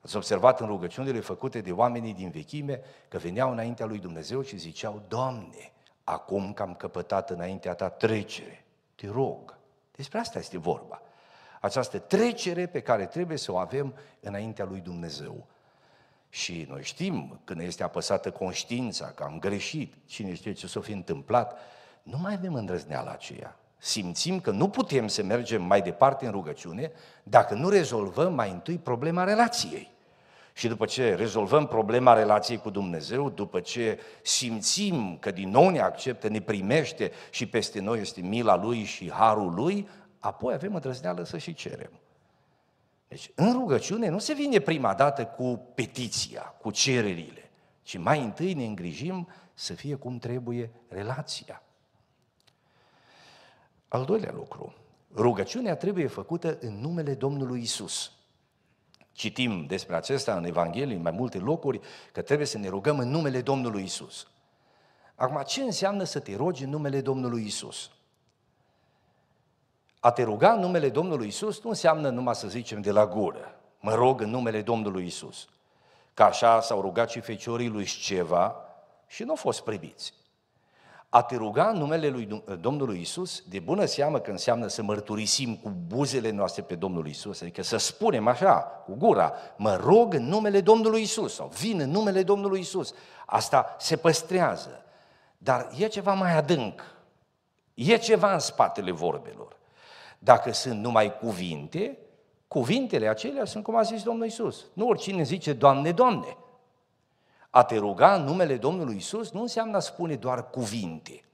Ați 0.05 0.17
observat 0.17 0.61
în 0.61 0.67
rugăciunile 0.67 1.21
făcute 1.21 1.61
de 1.61 1.73
oamenii 1.73 2.15
din 2.15 2.31
vechime 2.31 2.81
că 3.09 3.19
veneau 3.19 3.51
înaintea 3.51 3.87
lui 3.87 3.99
Dumnezeu 3.99 4.43
și 4.43 4.57
ziceau, 4.57 5.03
Doamne, 5.09 5.73
acum 6.05 6.53
că 6.53 6.63
am 6.63 6.75
căpătat 6.75 7.31
înaintea 7.31 7.75
ta 7.75 7.89
trecere, 7.89 8.65
te 8.95 9.09
rog. 9.09 9.59
Despre 9.91 10.19
asta 10.19 10.39
este 10.39 10.59
vorba 10.59 11.03
această 11.63 11.99
trecere 11.99 12.67
pe 12.67 12.81
care 12.81 13.07
trebuie 13.07 13.37
să 13.37 13.53
o 13.53 13.57
avem 13.57 13.95
înaintea 14.21 14.65
lui 14.65 14.81
Dumnezeu. 14.81 15.47
Și 16.29 16.67
noi 16.69 16.83
știm, 16.83 17.41
când 17.45 17.61
este 17.61 17.83
apăsată 17.83 18.31
conștiința, 18.31 19.07
că 19.07 19.23
am 19.23 19.39
greșit, 19.39 19.95
cine 20.07 20.35
știe 20.35 20.53
ce 20.53 20.67
s-a 20.67 20.81
fi 20.81 20.93
întâmplat, 20.93 21.59
nu 22.03 22.19
mai 22.19 22.33
avem 22.33 22.55
îndrăzneala 22.55 23.11
aceea. 23.11 23.57
Simțim 23.79 24.41
că 24.41 24.51
nu 24.51 24.69
putem 24.69 25.09
să 25.09 25.23
mergem 25.23 25.63
mai 25.63 25.83
departe 25.83 26.27
în 26.27 26.33
rugăciune 26.33 26.93
dacă 27.23 27.55
nu 27.55 27.69
rezolvăm 27.69 28.35
mai 28.35 28.51
întâi 28.51 28.79
problema 28.79 29.25
relației. 29.25 29.92
Și 30.53 30.69
după 30.69 30.87
ce 30.87 31.15
rezolvăm 31.15 31.67
problema 31.67 32.13
relației 32.13 32.59
cu 32.59 32.71
Dumnezeu, 32.71 33.31
după 33.31 33.61
ce 33.61 33.99
simțim 34.23 35.17
că 35.19 35.31
din 35.31 35.49
nou 35.49 35.69
ne 35.69 35.81
acceptă, 35.81 36.29
ne 36.29 36.41
primește 36.41 37.13
și 37.31 37.47
peste 37.47 37.81
noi 37.81 38.01
este 38.01 38.21
mila 38.21 38.57
Lui 38.57 38.85
și 38.85 39.11
harul 39.13 39.55
Lui, 39.55 39.89
apoi 40.19 40.55
avem 40.55 40.75
îndrăzneală 40.75 41.25
să 41.25 41.39
și 41.39 41.55
cerem. 41.55 41.91
Deci, 43.09 43.31
în 43.35 43.53
rugăciune 43.53 44.09
nu 44.09 44.19
se 44.19 44.35
vine 44.35 44.59
prima 44.59 44.95
dată 44.95 45.25
cu 45.25 45.67
petiția, 45.75 46.43
cu 46.43 46.71
cererile, 46.71 47.51
ci 47.83 47.97
mai 47.97 48.23
întâi 48.23 48.55
ne 48.55 48.65
îngrijim 48.65 49.29
să 49.55 49.73
fie 49.73 49.95
cum 49.95 50.19
trebuie 50.19 50.71
relația. 50.89 51.63
Al 53.89 54.05
doilea 54.05 54.33
lucru, 54.35 54.75
rugăciunea 55.15 55.77
trebuie 55.77 56.07
făcută 56.07 56.59
în 56.61 56.81
numele 56.81 57.15
Domnului 57.15 57.61
Isus. 57.61 58.13
Citim 59.13 59.67
despre 59.67 59.97
acesta 59.97 60.37
în 60.37 60.45
Evanghelie, 60.45 60.97
în 60.97 61.03
mai 61.03 61.11
multe 61.11 61.39
locuri, 61.39 61.81
că 62.13 62.23
trebuie 62.23 62.47
să 62.47 62.59
ne 62.59 62.69
rugăm 62.69 62.99
în 62.99 63.09
numele 63.09 63.41
Domnului 63.41 63.83
Isus. 63.83 64.27
Acum, 65.15 65.43
ce 65.47 65.63
înseamnă 65.63 66.05
să 66.05 66.19
te 66.19 66.37
rogi 66.37 66.65
în 66.65 66.71
numele 66.71 67.01
Domnului 67.01 67.45
Isus? 67.47 67.91
A 70.01 70.11
te 70.11 70.23
ruga 70.23 70.53
în 70.53 70.61
numele 70.61 70.89
Domnului 70.89 71.27
Isus 71.27 71.63
nu 71.63 71.69
înseamnă 71.69 72.09
numai 72.09 72.35
să 72.35 72.49
zicem 72.49 72.81
de 72.81 72.91
la 72.91 73.07
gură, 73.07 73.61
mă 73.81 73.95
rog 73.95 74.21
în 74.21 74.31
numele 74.31 74.63
Domnului 74.63 75.07
Isus. 75.07 75.49
Ca 76.15 76.25
așa 76.25 76.61
s-au 76.61 76.81
rugat 76.81 77.11
și 77.11 77.21
feciorii 77.21 77.69
lui 77.69 77.87
Sceva 77.87 78.57
și 79.07 79.23
nu 79.23 79.31
au 79.31 79.37
fost 79.37 79.61
priviți. 79.61 80.15
A 81.15 81.23
te 81.23 81.37
ruga 81.37 81.69
în 81.69 81.79
numele 81.79 82.09
lui 82.09 82.45
Domnului 82.61 83.01
Isus, 83.01 83.43
de 83.49 83.59
bună 83.59 83.85
seamă 83.85 84.19
că 84.19 84.31
înseamnă 84.31 84.67
să 84.67 84.83
mărturisim 84.83 85.57
cu 85.57 85.73
buzele 85.87 86.31
noastre 86.31 86.63
pe 86.63 86.75
Domnul 86.75 87.09
Isus, 87.09 87.41
adică 87.41 87.63
să 87.63 87.77
spunem 87.77 88.27
așa, 88.29 88.53
cu 88.61 88.95
gura, 88.95 89.33
mă 89.57 89.77
rog 89.77 90.15
în 90.15 90.23
numele 90.23 90.61
Domnului 90.61 91.03
Isus 91.03 91.35
sau 91.35 91.51
vin 91.61 91.81
în 91.81 91.91
numele 91.91 92.23
Domnului 92.23 92.61
Isus. 92.61 92.95
Asta 93.27 93.77
se 93.79 93.97
păstrează. 93.97 94.85
Dar 95.39 95.69
e 95.79 95.87
ceva 95.87 96.15
mai 96.15 96.37
adânc. 96.37 96.83
E 97.75 97.97
ceva 97.97 98.33
în 98.33 98.39
spatele 98.39 98.91
vorbelor. 98.91 99.57
Dacă 100.19 100.53
sunt 100.53 100.81
numai 100.81 101.19
cuvinte, 101.19 101.99
cuvintele 102.49 103.09
acelea 103.09 103.45
sunt 103.45 103.65
cum 103.65 103.77
a 103.77 103.83
zis 103.83 104.03
Domnul 104.03 104.27
Isus. 104.27 104.65
Nu 104.73 104.89
oricine 104.89 105.23
zice, 105.23 105.53
Doamne, 105.53 105.93
Doamne. 105.93 106.37
A 107.55 107.65
te 107.65 107.77
ruga 107.77 108.15
în 108.15 108.23
numele 108.23 108.57
Domnului 108.57 108.97
Isus 108.97 109.31
nu 109.31 109.41
înseamnă 109.41 109.77
a 109.77 109.81
spune 109.81 110.17
doar 110.17 110.51
cuvinte. 110.51 111.25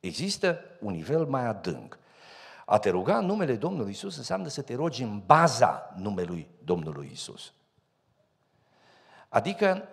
Există 0.00 0.60
un 0.80 0.92
nivel 0.92 1.24
mai 1.26 1.46
adânc. 1.46 1.98
A 2.64 2.78
te 2.78 2.90
ruga 2.90 3.18
în 3.18 3.26
numele 3.26 3.56
Domnului 3.56 3.90
Isus 3.90 4.16
înseamnă 4.16 4.48
să 4.48 4.62
te 4.62 4.74
rogi 4.74 5.02
în 5.02 5.22
baza 5.26 5.94
numelui 5.96 6.48
Domnului 6.64 7.10
Isus. 7.12 7.52
Adică, 9.28 9.88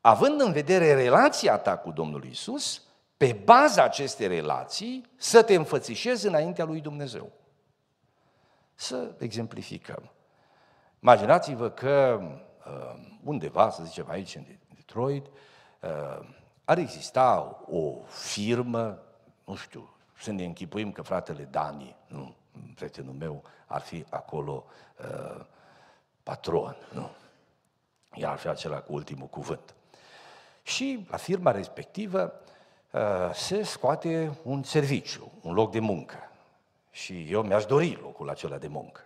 având 0.00 0.40
în 0.40 0.52
vedere 0.52 0.94
relația 0.94 1.58
ta 1.58 1.76
cu 1.76 1.90
Domnul 1.90 2.24
Isus, 2.24 2.82
pe 3.16 3.40
baza 3.44 3.82
acestei 3.82 4.26
relații, 4.26 5.10
să 5.16 5.42
te 5.42 5.54
înfățișezi 5.54 6.26
înaintea 6.26 6.64
lui 6.64 6.80
Dumnezeu. 6.80 7.32
Să 8.74 9.14
exemplificăm. 9.18 10.10
Imaginați-vă 11.00 11.70
că 11.70 12.20
uh, 12.22 13.08
undeva, 13.24 13.70
să 13.70 13.82
zicem 13.84 14.08
aici, 14.08 14.34
în 14.34 14.44
Detroit, 14.90 15.26
uh, 15.80 16.26
ar 16.64 16.78
exista 16.78 17.60
o 17.66 17.94
firmă, 18.06 19.02
nu 19.44 19.54
știu, 19.54 19.94
să 20.20 20.32
ne 20.32 20.44
închipuim 20.44 20.92
că 20.92 21.02
fratele 21.02 21.48
Dani, 21.50 21.96
nu, 22.06 22.34
prietenul 22.74 23.14
meu, 23.14 23.42
ar 23.66 23.80
fi 23.80 24.04
acolo 24.08 24.64
uh, 24.98 25.44
patron, 26.22 26.76
nu? 26.92 27.10
Ea 28.14 28.30
ar 28.30 28.38
fi 28.38 28.48
acela 28.48 28.80
cu 28.80 28.92
ultimul 28.92 29.26
cuvânt. 29.26 29.74
Și 30.62 31.06
la 31.10 31.16
firma 31.16 31.50
respectivă 31.50 32.32
uh, 32.90 33.34
se 33.34 33.62
scoate 33.62 34.38
un 34.42 34.62
serviciu, 34.62 35.32
un 35.42 35.54
loc 35.54 35.70
de 35.70 35.78
muncă. 35.78 36.30
Și 36.90 37.26
eu 37.30 37.42
mi-aș 37.42 37.64
dori 37.64 37.98
locul 38.02 38.30
acela 38.30 38.58
de 38.58 38.68
muncă. 38.68 39.00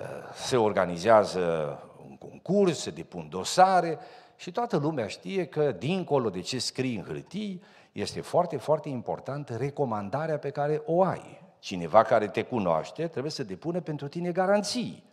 Uh, 0.00 0.06
se 0.34 0.56
organizează 0.56 1.78
un 2.08 2.16
concurs, 2.16 2.78
se 2.78 2.90
depun 2.90 3.28
dosare 3.28 3.98
și 4.40 4.50
toată 4.50 4.76
lumea 4.76 5.06
știe 5.06 5.46
că, 5.46 5.72
dincolo 5.72 6.30
de 6.30 6.40
ce 6.40 6.58
scrii 6.58 6.96
în 6.96 7.04
hârtii, 7.04 7.62
este 7.92 8.20
foarte, 8.20 8.56
foarte 8.56 8.88
importantă 8.88 9.56
recomandarea 9.56 10.38
pe 10.38 10.50
care 10.50 10.82
o 10.86 11.02
ai. 11.02 11.42
Cineva 11.58 12.02
care 12.02 12.28
te 12.28 12.42
cunoaște 12.42 13.06
trebuie 13.06 13.32
să 13.32 13.42
depună 13.42 13.80
pentru 13.80 14.08
tine 14.08 14.32
garanții. 14.32 15.04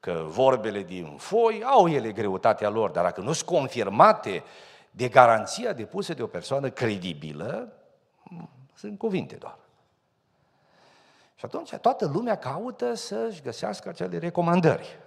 Că 0.00 0.24
vorbele 0.26 0.82
din 0.82 1.16
foi 1.16 1.62
au 1.64 1.88
ele 1.88 2.12
greutatea 2.12 2.68
lor, 2.68 2.90
dar 2.90 3.04
dacă 3.04 3.20
nu 3.20 3.32
sunt 3.32 3.48
confirmate 3.48 4.42
de 4.90 5.08
garanția 5.08 5.72
depusă 5.72 6.14
de 6.14 6.22
o 6.22 6.26
persoană 6.26 6.70
credibilă, 6.70 7.72
sunt 8.74 8.98
cuvinte 8.98 9.34
doar. 9.34 9.58
Și 11.34 11.44
atunci 11.44 11.74
toată 11.74 12.10
lumea 12.14 12.36
caută 12.36 12.94
să-și 12.94 13.42
găsească 13.42 13.88
acele 13.88 14.18
recomandări. 14.18 15.01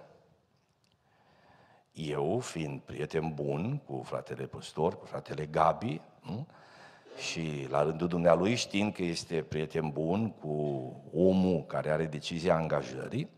Eu, 1.96 2.38
fiind 2.38 2.80
prieten 2.80 3.34
bun 3.34 3.80
cu 3.86 4.02
fratele 4.04 4.46
păstor, 4.46 4.98
cu 4.98 5.04
fratele 5.04 5.46
Gabi, 5.46 6.00
nu? 6.22 6.46
și 7.16 7.66
la 7.70 7.82
rândul 7.82 8.08
dumnealui 8.08 8.54
știind 8.54 8.92
că 8.92 9.02
este 9.02 9.42
prieten 9.42 9.90
bun 9.90 10.30
cu 10.30 10.50
omul 11.14 11.64
care 11.66 11.90
are 11.90 12.06
decizia 12.06 12.54
angajării, 12.54 13.30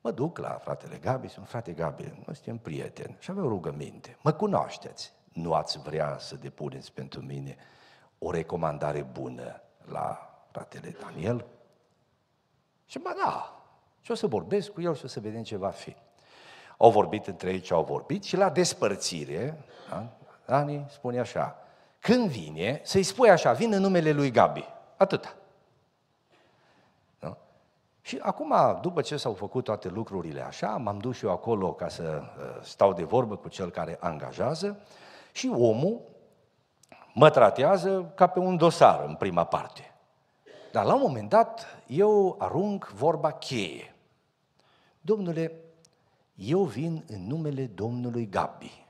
mă 0.00 0.10
duc 0.10 0.38
la 0.38 0.48
fratele 0.48 0.96
Gabi 0.96 1.26
și 1.26 1.32
spun, 1.32 1.44
frate 1.44 1.72
Gabi, 1.72 2.02
noi 2.02 2.34
suntem 2.34 2.58
prieteni 2.58 3.16
și 3.18 3.30
avem 3.30 3.48
rugăminte, 3.48 4.16
mă 4.22 4.32
cunoașteți, 4.32 5.12
nu 5.32 5.52
ați 5.52 5.78
vrea 5.78 6.16
să 6.18 6.36
depuneți 6.36 6.92
pentru 6.92 7.20
mine 7.20 7.56
o 8.18 8.30
recomandare 8.30 9.02
bună 9.02 9.62
la 9.84 10.34
fratele 10.50 10.96
Daniel? 11.00 11.46
Și 12.86 12.98
mă, 12.98 13.14
da, 13.24 13.62
și 14.00 14.10
o 14.10 14.14
să 14.14 14.26
vorbesc 14.26 14.70
cu 14.70 14.80
el 14.80 14.94
și 14.94 15.04
o 15.04 15.08
să 15.08 15.20
vedem 15.20 15.42
ce 15.42 15.56
va 15.56 15.70
fi. 15.70 15.96
Au 16.80 16.90
vorbit 16.90 17.26
între 17.26 17.50
ei 17.50 17.60
ce 17.60 17.74
au 17.74 17.84
vorbit 17.84 18.24
și 18.24 18.36
la 18.36 18.50
despărțire, 18.50 19.64
da? 19.90 20.06
Dani 20.46 20.86
spune 20.90 21.18
așa, 21.18 21.56
când 21.98 22.28
vine, 22.28 22.80
să-i 22.84 23.02
spui 23.02 23.30
așa, 23.30 23.52
vin 23.52 23.72
în 23.72 23.80
numele 23.80 24.12
lui 24.12 24.30
Gabi. 24.30 24.64
Atâta. 24.96 25.34
Da? 27.18 27.36
Și 28.00 28.18
acum, 28.22 28.54
după 28.80 29.00
ce 29.00 29.16
s-au 29.16 29.32
făcut 29.32 29.64
toate 29.64 29.88
lucrurile 29.88 30.40
așa, 30.40 30.68
m-am 30.68 30.98
dus 30.98 31.16
și 31.16 31.24
eu 31.24 31.30
acolo 31.30 31.72
ca 31.72 31.88
să 31.88 32.22
uh, 32.22 32.62
stau 32.62 32.92
de 32.92 33.02
vorbă 33.02 33.36
cu 33.36 33.48
cel 33.48 33.70
care 33.70 33.96
angajează 34.00 34.80
și 35.32 35.50
omul 35.54 36.00
mă 37.14 37.30
tratează 37.30 38.12
ca 38.14 38.26
pe 38.26 38.38
un 38.38 38.56
dosar 38.56 39.04
în 39.04 39.14
prima 39.14 39.44
parte. 39.44 39.94
Dar 40.72 40.84
la 40.84 40.94
un 40.94 41.00
moment 41.00 41.28
dat 41.28 41.82
eu 41.86 42.36
arunc 42.38 42.86
vorba 42.86 43.32
cheie. 43.32 43.94
Domnule, 45.00 45.52
eu 46.38 46.64
vin 46.64 47.04
în 47.06 47.26
numele 47.26 47.66
Domnului 47.66 48.28
Gabi, 48.28 48.86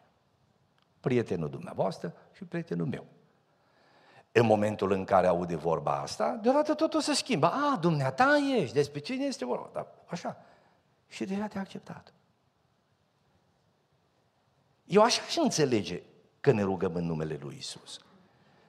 prietenul 1.00 1.50
dumneavoastră 1.50 2.14
și 2.32 2.44
prietenul 2.44 2.86
meu. 2.86 3.04
În 4.32 4.46
momentul 4.46 4.92
în 4.92 5.04
care 5.04 5.26
aude 5.26 5.56
vorba 5.56 6.00
asta, 6.00 6.38
deodată 6.42 6.74
totul 6.74 7.00
se 7.00 7.14
schimbă. 7.14 7.46
A, 7.46 7.78
dumneata 7.80 8.36
ești, 8.56 8.74
despre 8.74 9.00
cine 9.00 9.24
este 9.24 9.44
vorba? 9.44 9.70
Da, 9.72 9.86
așa. 10.06 10.36
Și 11.06 11.24
deja 11.24 11.46
te-a 11.46 11.60
acceptat. 11.60 12.12
Eu 14.84 15.02
așa 15.02 15.22
și 15.22 15.38
înțelege 15.38 16.02
că 16.40 16.52
ne 16.52 16.62
rugăm 16.62 16.94
în 16.94 17.04
numele 17.04 17.38
Lui 17.40 17.56
Isus. 17.58 18.00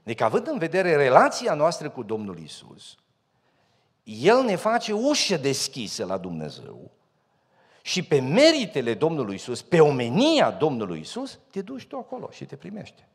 Deci, 0.03 0.21
având 0.21 0.47
în 0.47 0.57
vedere 0.57 0.95
relația 0.95 1.53
noastră 1.53 1.89
cu 1.89 2.03
Domnul 2.03 2.37
Isus, 2.37 2.97
El 4.03 4.43
ne 4.43 4.55
face 4.55 4.93
ușă 4.93 5.37
deschisă 5.37 6.05
la 6.05 6.17
Dumnezeu 6.17 6.91
și 7.89 8.03
pe 8.03 8.19
meritele 8.19 8.93
Domnului 8.93 9.35
Isus, 9.35 9.61
pe 9.61 9.79
omenia 9.79 10.51
Domnului 10.51 10.99
Isus, 10.99 11.39
te 11.49 11.61
duci 11.61 11.85
tu 11.85 11.97
acolo 11.97 12.29
și 12.31 12.45
te 12.45 12.55
primește. 12.55 13.07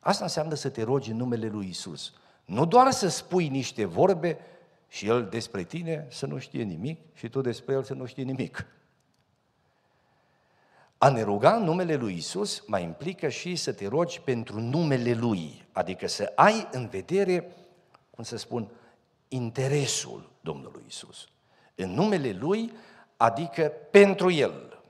Asta 0.00 0.24
înseamnă 0.24 0.54
să 0.54 0.68
te 0.68 0.82
rogi 0.82 1.10
în 1.10 1.16
numele 1.16 1.48
lui 1.48 1.68
Isus. 1.68 2.12
Nu 2.44 2.66
doar 2.66 2.90
să 2.90 3.08
spui 3.08 3.48
niște 3.48 3.84
vorbe 3.84 4.38
și 4.88 5.06
El 5.06 5.28
despre 5.28 5.64
tine 5.64 6.06
să 6.10 6.26
nu 6.26 6.38
știe 6.38 6.62
nimic 6.62 7.00
și 7.14 7.28
tu 7.28 7.40
despre 7.40 7.74
El 7.74 7.82
să 7.82 7.94
nu 7.94 8.06
știi 8.06 8.24
nimic. 8.24 8.66
A 10.98 11.08
ne 11.08 11.22
ruga 11.22 11.54
în 11.54 11.64
numele 11.64 11.94
lui 11.94 12.14
Isus 12.16 12.62
mai 12.66 12.82
implică 12.82 13.28
și 13.28 13.56
să 13.56 13.72
te 13.72 13.88
rogi 13.88 14.20
pentru 14.20 14.60
numele 14.60 15.14
Lui, 15.14 15.64
adică 15.72 16.08
să 16.08 16.32
ai 16.34 16.68
în 16.72 16.88
vedere, 16.88 17.56
cum 18.10 18.24
să 18.24 18.36
spun, 18.36 18.68
interesul 19.28 20.30
Domnului 20.40 20.84
Isus 20.86 21.28
în 21.74 21.90
numele 21.90 22.32
Lui, 22.32 22.72
adică 23.16 23.72
pentru 23.90 24.30
El. 24.30 24.82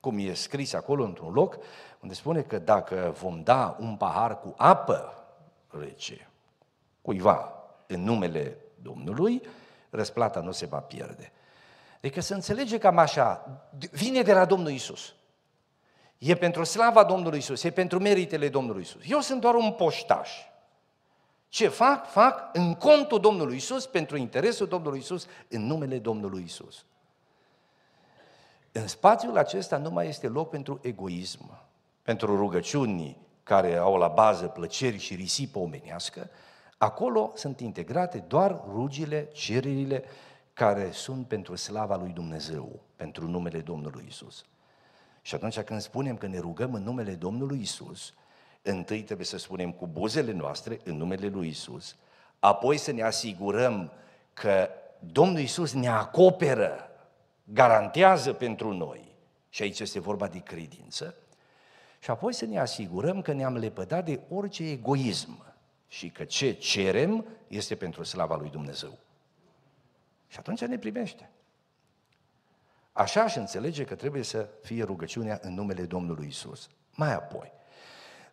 cum 0.00 0.18
e 0.18 0.32
scris 0.32 0.72
acolo 0.72 1.04
într-un 1.04 1.32
loc, 1.32 1.58
unde 2.00 2.14
spune 2.14 2.42
că 2.42 2.58
dacă 2.58 3.14
vom 3.20 3.42
da 3.42 3.76
un 3.80 3.96
pahar 3.96 4.40
cu 4.40 4.54
apă 4.56 5.26
rece 5.68 6.28
cuiva 7.02 7.52
în 7.86 8.02
numele 8.02 8.56
Domnului, 8.82 9.42
răsplata 9.90 10.40
nu 10.40 10.52
se 10.52 10.66
va 10.66 10.78
pierde. 10.78 11.32
Adică 11.96 12.20
să 12.20 12.34
înțelege 12.34 12.78
cam 12.78 12.98
așa, 12.98 13.60
vine 13.90 14.22
de 14.22 14.32
la 14.32 14.44
Domnul 14.44 14.70
Isus. 14.70 15.14
E 16.18 16.34
pentru 16.34 16.64
slava 16.64 17.04
Domnului 17.04 17.38
Isus, 17.38 17.62
e 17.62 17.70
pentru 17.70 17.98
meritele 17.98 18.48
Domnului 18.48 18.82
Isus. 18.82 19.02
Eu 19.06 19.20
sunt 19.20 19.40
doar 19.40 19.54
un 19.54 19.72
poștaș. 19.72 20.30
Ce 21.56 21.68
fac? 21.68 22.06
Fac 22.06 22.48
în 22.52 22.74
contul 22.74 23.20
Domnului 23.20 23.56
Isus, 23.56 23.86
pentru 23.86 24.16
interesul 24.16 24.66
Domnului 24.66 24.98
Isus, 24.98 25.26
în 25.48 25.66
numele 25.66 25.98
Domnului 25.98 26.42
Isus. 26.42 26.84
În 28.72 28.86
spațiul 28.86 29.36
acesta 29.36 29.76
nu 29.76 29.90
mai 29.90 30.08
este 30.08 30.28
loc 30.28 30.48
pentru 30.48 30.78
egoism, 30.82 31.58
pentru 32.02 32.36
rugăciuni 32.36 33.16
care 33.42 33.76
au 33.76 33.96
la 33.96 34.08
bază 34.08 34.46
plăceri 34.46 34.98
și 34.98 35.14
risipă 35.14 35.58
omenească, 35.58 36.30
acolo 36.78 37.32
sunt 37.34 37.60
integrate 37.60 38.24
doar 38.28 38.62
rugile, 38.68 39.28
cererile 39.32 40.04
care 40.52 40.90
sunt 40.90 41.26
pentru 41.26 41.54
slava 41.54 41.96
lui 41.96 42.10
Dumnezeu, 42.10 42.80
pentru 42.96 43.28
numele 43.28 43.60
Domnului 43.60 44.04
Isus. 44.08 44.44
Și 45.22 45.34
atunci 45.34 45.60
când 45.60 45.80
spunem 45.80 46.16
că 46.16 46.26
ne 46.26 46.38
rugăm 46.38 46.74
în 46.74 46.82
numele 46.82 47.14
Domnului 47.14 47.60
Isus, 47.60 48.14
întâi 48.70 49.02
trebuie 49.02 49.26
să 49.26 49.38
spunem 49.38 49.72
cu 49.72 49.86
buzele 49.86 50.32
noastre 50.32 50.80
în 50.84 50.96
numele 50.96 51.26
lui 51.26 51.48
Isus, 51.48 51.96
apoi 52.38 52.76
să 52.76 52.92
ne 52.92 53.02
asigurăm 53.02 53.92
că 54.34 54.68
Domnul 54.98 55.38
Isus 55.38 55.72
ne 55.72 55.88
acoperă, 55.88 56.90
garantează 57.44 58.32
pentru 58.32 58.72
noi. 58.72 59.14
Și 59.48 59.62
aici 59.62 59.80
este 59.80 60.00
vorba 60.00 60.28
de 60.28 60.38
credință. 60.38 61.14
Și 61.98 62.10
apoi 62.10 62.32
să 62.32 62.44
ne 62.44 62.58
asigurăm 62.58 63.22
că 63.22 63.32
ne-am 63.32 63.56
lepădat 63.56 64.04
de 64.04 64.20
orice 64.28 64.70
egoism 64.70 65.44
și 65.88 66.10
că 66.10 66.24
ce 66.24 66.52
cerem 66.52 67.26
este 67.48 67.74
pentru 67.74 68.02
slava 68.02 68.36
lui 68.36 68.50
Dumnezeu. 68.50 68.98
Și 70.28 70.38
atunci 70.38 70.64
ne 70.64 70.78
primește. 70.78 71.30
Așa 72.92 73.26
și 73.26 73.38
înțelege 73.38 73.84
că 73.84 73.94
trebuie 73.94 74.22
să 74.22 74.48
fie 74.62 74.84
rugăciunea 74.84 75.38
în 75.42 75.54
numele 75.54 75.82
Domnului 75.82 76.26
Isus. 76.26 76.68
Mai 76.90 77.14
apoi, 77.14 77.52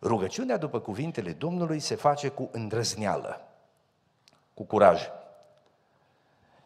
rugăciunea 0.03 0.57
după 0.57 0.79
cuvintele 0.79 1.31
Domnului 1.31 1.79
se 1.79 1.95
face 1.95 2.27
cu 2.27 2.49
îndrăzneală, 2.51 3.41
cu 4.53 4.63
curaj. 4.63 5.01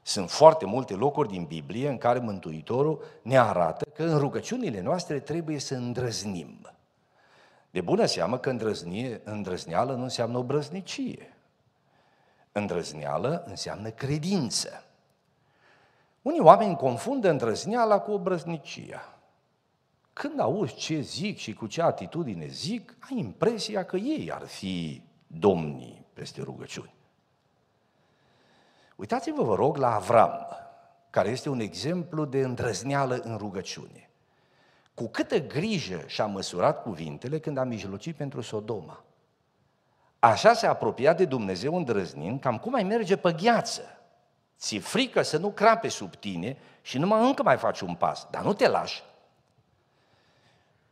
Sunt 0.01 0.29
foarte 0.29 0.65
multe 0.65 0.93
locuri 0.93 1.29
din 1.29 1.43
Biblie 1.43 1.89
în 1.89 1.97
care 1.97 2.19
Mântuitorul 2.19 3.03
ne 3.21 3.39
arată 3.39 3.85
că 3.93 4.03
în 4.03 4.17
rugăciunile 4.17 4.81
noastre 4.81 5.19
trebuie 5.19 5.59
să 5.59 5.75
îndrăznim. 5.75 6.69
De 7.69 7.81
bună 7.81 8.05
seamă 8.05 8.37
că 8.37 8.49
îndrăznie, 8.49 9.21
îndrăzneală 9.23 9.93
nu 9.93 10.03
înseamnă 10.03 10.37
obrăznicie. 10.37 11.37
Îndrăzneală 12.51 13.43
înseamnă 13.47 13.89
credință. 13.89 14.83
Unii 16.21 16.39
oameni 16.39 16.75
confundă 16.75 17.29
îndrăzneala 17.29 17.99
cu 17.99 18.11
obrăznicia. 18.11 19.16
Când 20.17 20.39
auzi 20.39 20.75
ce 20.75 20.99
zic 20.99 21.37
și 21.37 21.53
cu 21.53 21.67
ce 21.67 21.81
atitudine 21.81 22.47
zic, 22.47 22.97
ai 22.99 23.17
impresia 23.17 23.85
că 23.85 23.97
ei 23.97 24.31
ar 24.31 24.45
fi 24.45 25.01
domnii 25.27 26.05
peste 26.13 26.41
rugăciuni. 26.41 26.95
Uitați-vă, 28.95 29.43
vă 29.43 29.55
rog, 29.55 29.77
la 29.77 29.95
Avram, 29.95 30.47
care 31.09 31.29
este 31.29 31.49
un 31.49 31.59
exemplu 31.59 32.25
de 32.25 32.39
îndrăzneală 32.39 33.15
în 33.15 33.37
rugăciune. 33.37 34.09
Cu 34.93 35.07
câtă 35.07 35.39
grijă 35.39 36.03
și-a 36.05 36.25
măsurat 36.25 36.81
cuvintele 36.81 37.39
când 37.39 37.57
a 37.57 37.63
mijlocit 37.63 38.15
pentru 38.15 38.41
Sodoma. 38.41 39.03
Așa 40.19 40.53
se 40.53 40.67
apropia 40.67 41.13
de 41.13 41.25
Dumnezeu 41.25 41.75
îndrăznind, 41.75 42.39
cam 42.39 42.57
cum 42.57 42.73
ai 42.73 42.83
merge 42.83 43.17
pe 43.17 43.35
gheață. 43.41 43.81
Ți-e 44.57 44.79
frică 44.79 45.21
să 45.21 45.37
nu 45.37 45.51
crape 45.51 45.87
sub 45.87 46.15
tine 46.15 46.57
și 46.81 46.97
numai 46.97 47.27
încă 47.27 47.43
mai 47.43 47.57
faci 47.57 47.79
un 47.79 47.95
pas, 47.95 48.27
dar 48.31 48.43
nu 48.43 48.53
te 48.53 48.67
lași. 48.67 49.03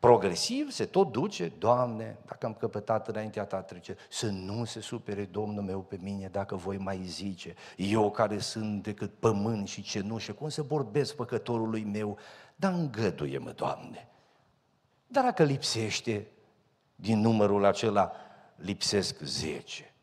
Progresiv 0.05 0.71
se 0.71 0.85
tot 0.85 1.11
duce, 1.11 1.51
Doamne, 1.57 2.17
dacă 2.25 2.45
am 2.45 2.53
căpătat 2.53 3.07
înaintea 3.07 3.45
Ta 3.45 3.61
trece, 3.61 3.95
să 4.09 4.27
nu 4.27 4.65
se 4.65 4.79
supere 4.79 5.23
Domnul 5.23 5.63
meu 5.63 5.79
pe 5.79 5.97
mine 6.01 6.27
dacă 6.31 6.55
voi 6.55 6.77
mai 6.77 7.01
zice, 7.03 7.55
eu 7.75 8.11
care 8.11 8.39
sunt 8.39 8.83
decât 8.83 9.13
pământ 9.19 9.67
și 9.67 9.81
cenușă, 9.81 10.31
cum 10.31 10.49
să 10.49 10.61
vorbesc 10.61 11.15
păcătorului 11.15 11.83
meu, 11.83 12.17
dar 12.55 12.73
îngăduie-mă, 12.73 13.51
Doamne. 13.51 14.07
Dar 15.07 15.23
dacă 15.23 15.43
lipsește 15.43 16.27
din 16.95 17.19
numărul 17.19 17.65
acela, 17.65 18.11
lipsesc 18.55 19.19
zece. 19.19 19.93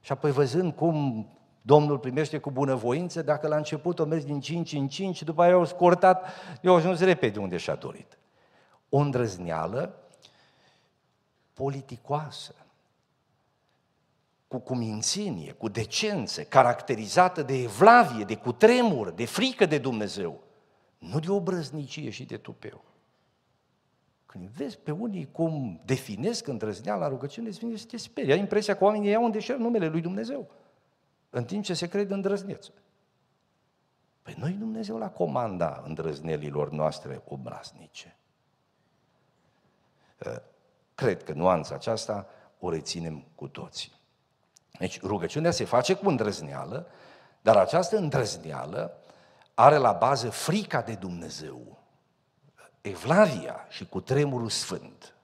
Și 0.00 0.12
apoi 0.12 0.30
văzând 0.30 0.72
cum 0.72 1.26
Domnul 1.62 1.98
primește 1.98 2.38
cu 2.38 2.50
bunăvoință, 2.50 3.22
dacă 3.22 3.48
la 3.48 3.56
început 3.56 3.98
o 3.98 4.04
mers 4.04 4.24
din 4.24 4.40
5 4.40 4.72
în 4.72 4.88
5, 4.88 5.22
după 5.22 5.42
aia 5.42 5.52
au 5.52 5.64
scurtat, 5.64 6.26
eu 6.62 6.74
ajuns 6.74 7.00
repede 7.00 7.38
unde 7.38 7.56
și-a 7.56 7.74
dorit. 7.74 8.19
O 8.90 8.98
îndrăzneală 8.98 9.94
politicoasă, 11.52 12.54
cu 14.48 14.58
cumințenie, 14.58 15.52
cu 15.52 15.68
decență, 15.68 16.42
caracterizată 16.42 17.42
de 17.42 17.62
evlavie, 17.62 18.24
de 18.24 18.36
cutremur, 18.36 19.10
de 19.10 19.24
frică 19.24 19.66
de 19.66 19.78
Dumnezeu, 19.78 20.42
nu 20.98 21.18
de 21.20 21.30
obrăznicie 21.30 22.10
și 22.10 22.24
de 22.24 22.36
tupeu. 22.36 22.84
Când 24.26 24.48
vezi 24.48 24.78
pe 24.78 24.90
unii 24.90 25.30
cum 25.32 25.80
definesc 25.84 26.46
îndrăzneala 26.46 27.08
rugăciune, 27.08 27.48
îți 27.48 27.58
vine 27.58 27.76
să 27.76 27.86
te 27.86 27.96
sperie. 27.96 28.32
Ai 28.32 28.38
impresia 28.38 28.76
că 28.76 28.84
oamenii 28.84 29.10
iau 29.10 29.24
în 29.24 29.30
deșert 29.30 29.58
numele 29.58 29.88
lui 29.88 30.00
Dumnezeu 30.00 30.50
în 31.30 31.44
timp 31.44 31.64
ce 31.64 31.74
se 31.74 31.88
cred 31.88 32.10
îndrăznețe. 32.10 32.72
Păi 34.22 34.34
noi 34.38 34.52
Dumnezeu 34.52 34.98
la 34.98 35.10
comanda 35.10 35.82
îndrăznelilor 35.86 36.70
noastre 36.70 37.22
obraznice. 37.28 38.16
Ă, 40.24 40.42
cred 40.94 41.22
că 41.24 41.32
nuanța 41.32 41.74
aceasta 41.74 42.26
o 42.58 42.70
reținem 42.70 43.24
cu 43.34 43.48
toții. 43.48 43.92
Deci 44.78 45.00
rugăciunea 45.00 45.50
se 45.50 45.64
face 45.64 45.94
cu 45.94 46.08
îndrăzneală, 46.08 46.86
dar 47.40 47.56
această 47.56 47.96
îndrăzneală 47.96 48.98
are 49.54 49.76
la 49.76 49.92
bază 49.92 50.30
frica 50.30 50.80
de 50.80 50.94
Dumnezeu, 50.94 51.78
evlavia 52.80 53.66
și 53.68 53.86
cu 53.86 54.00
tremurul 54.00 54.48
sfânt. 54.48 55.14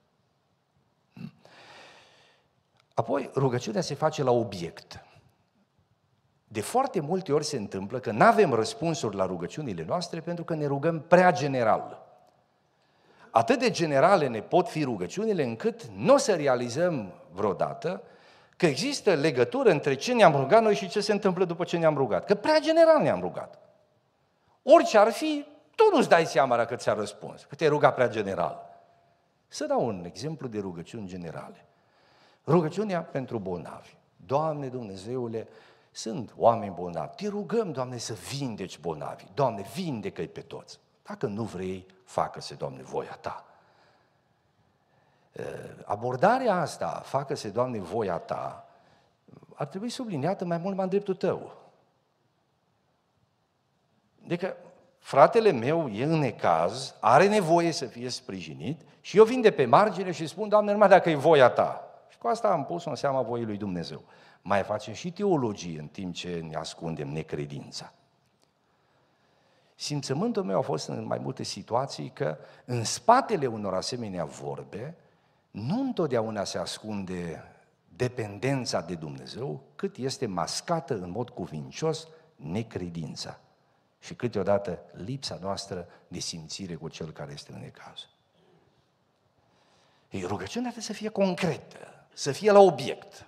Apoi, 2.93 3.29
rugăciunea 3.35 3.81
se 3.81 3.93
face 3.93 4.23
la 4.23 4.31
obiect. 4.31 5.05
De 6.47 6.61
foarte 6.61 6.99
multe 6.99 7.33
ori 7.33 7.45
se 7.45 7.57
întâmplă 7.57 7.99
că 7.99 8.11
nu 8.11 8.25
avem 8.25 8.53
răspunsuri 8.53 9.15
la 9.15 9.25
rugăciunile 9.25 9.83
noastre 9.83 10.19
pentru 10.19 10.43
că 10.43 10.55
ne 10.55 10.65
rugăm 10.65 11.01
prea 11.01 11.31
general. 11.31 12.06
Atât 13.31 13.59
de 13.59 13.69
generale 13.69 14.27
ne 14.27 14.41
pot 14.41 14.69
fi 14.69 14.83
rugăciunile 14.83 15.43
încât 15.43 15.85
nu 15.85 16.13
o 16.13 16.17
să 16.17 16.35
realizăm 16.35 17.13
vreodată 17.31 18.01
că 18.57 18.65
există 18.65 19.13
legătură 19.13 19.69
între 19.69 19.93
ce 19.93 20.13
ne-am 20.13 20.35
rugat 20.35 20.61
noi 20.63 20.75
și 20.75 20.89
ce 20.89 20.99
se 20.99 21.11
întâmplă 21.11 21.45
după 21.45 21.63
ce 21.63 21.77
ne-am 21.77 21.95
rugat. 21.95 22.25
Că 22.25 22.35
prea 22.35 22.59
general 22.59 23.01
ne-am 23.01 23.19
rugat. 23.19 23.59
Orice 24.63 24.97
ar 24.97 25.11
fi, 25.11 25.45
tu 25.75 25.83
nu-ți 25.95 26.09
dai 26.09 26.25
seama 26.25 26.57
dacă 26.57 26.75
ți-a 26.75 26.93
răspuns, 26.93 27.43
că 27.43 27.55
te-ai 27.55 27.69
rugat 27.69 27.93
prea 27.93 28.09
general. 28.09 28.65
Să 29.47 29.65
dau 29.65 29.85
un 29.85 30.03
exemplu 30.05 30.47
de 30.47 30.59
rugăciuni 30.59 31.07
generale. 31.07 31.65
Rugăciunea 32.47 33.01
pentru 33.01 33.39
bolnavi. 33.39 33.95
Doamne 34.25 34.67
Dumnezeule, 34.67 35.47
sunt 35.91 36.33
oameni 36.37 36.73
bolnavi. 36.75 37.15
Te 37.15 37.27
rugăm, 37.27 37.71
Doamne, 37.71 37.97
să 37.97 38.13
vindeci 38.13 38.79
bolnavi. 38.79 39.23
Doamne, 39.33 39.65
vindecă-i 39.75 40.27
pe 40.27 40.41
toți. 40.41 40.79
Dacă 41.03 41.25
nu 41.25 41.43
vrei, 41.43 41.85
facă-se, 42.07 42.55
Doamne, 42.55 42.81
voia 42.81 43.17
Ta. 43.21 43.45
Abordarea 45.85 46.55
asta, 46.55 47.01
facă-se, 47.05 47.49
Doamne, 47.49 47.79
voia 47.79 48.17
Ta, 48.17 48.67
ar 49.53 49.67
trebui 49.67 49.89
subliniată 49.89 50.45
mai 50.45 50.57
mult 50.57 50.75
mai 50.75 50.83
în 50.83 50.89
dreptul 50.89 51.15
Tău. 51.15 51.55
Adică, 54.25 54.57
fratele 54.99 55.51
meu 55.51 55.89
e 55.89 56.03
în 56.03 56.19
necaz, 56.19 56.95
are 56.99 57.27
nevoie 57.27 57.71
să 57.71 57.85
fie 57.85 58.09
sprijinit 58.09 58.81
și 59.01 59.17
eu 59.17 59.23
vin 59.23 59.41
de 59.41 59.51
pe 59.51 59.65
margine 59.65 60.11
și 60.11 60.27
spun, 60.27 60.49
Doamne, 60.49 60.71
numai 60.71 60.89
dacă 60.89 61.09
e 61.09 61.15
voia 61.15 61.49
Ta. 61.49 61.81
Și 62.09 62.17
cu 62.17 62.27
asta 62.27 62.47
am 62.47 62.65
pus-o 62.65 62.89
în 62.89 62.95
seama 62.95 63.21
voii 63.21 63.45
lui 63.45 63.57
Dumnezeu 63.57 64.03
mai 64.47 64.63
facem 64.63 64.93
și 64.93 65.11
teologie 65.11 65.79
în 65.79 65.87
timp 65.87 66.13
ce 66.13 66.45
ne 66.49 66.55
ascundem 66.55 67.07
necredința. 67.07 67.93
Simțământul 69.79 70.43
meu 70.43 70.57
a 70.57 70.61
fost 70.61 70.87
în 70.87 71.05
mai 71.05 71.17
multe 71.17 71.43
situații 71.43 72.09
că 72.09 72.37
în 72.65 72.83
spatele 72.83 73.45
unor 73.45 73.73
asemenea 73.73 74.25
vorbe 74.25 74.95
nu 75.51 75.81
întotdeauna 75.81 76.43
se 76.43 76.57
ascunde 76.57 77.43
dependența 77.95 78.81
de 78.81 78.95
Dumnezeu, 78.95 79.61
cât 79.75 79.97
este 79.97 80.25
mascată 80.25 80.93
în 80.93 81.09
mod 81.09 81.29
cuvincios 81.29 82.07
necredința. 82.35 83.39
și 83.99 84.15
câteodată 84.15 84.79
lipsa 84.91 85.37
noastră 85.41 85.87
de 86.07 86.19
simțire 86.19 86.75
cu 86.75 86.87
cel 86.89 87.11
care 87.11 87.31
este 87.31 87.51
în 87.53 87.59
necaz. 87.59 88.07
Ei, 90.09 90.21
rugăciunea 90.21 90.71
trebuie 90.71 90.83
să 90.83 90.93
fie 90.93 91.09
concretă, 91.09 91.77
să 92.13 92.31
fie 92.31 92.51
la 92.51 92.59
obiect. 92.59 93.26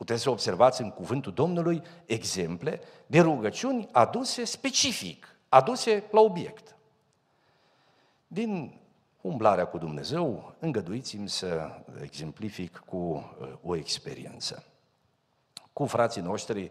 Puteți 0.00 0.22
să 0.22 0.30
observați 0.30 0.80
în 0.80 0.90
cuvântul 0.90 1.32
Domnului 1.32 1.82
exemple 2.06 2.80
de 3.06 3.20
rugăciuni 3.20 3.88
aduse 3.92 4.44
specific, 4.44 5.36
aduse 5.48 6.04
la 6.10 6.20
obiect. 6.20 6.76
Din 8.26 8.80
umblarea 9.20 9.66
cu 9.66 9.78
Dumnezeu, 9.78 10.54
îngăduiți-mi 10.58 11.28
să 11.28 11.70
exemplific 12.02 12.82
cu 12.86 12.96
uh, 12.96 13.52
o 13.62 13.76
experiență. 13.76 14.64
Cu 15.72 15.86
frații 15.86 16.22
noștri 16.22 16.70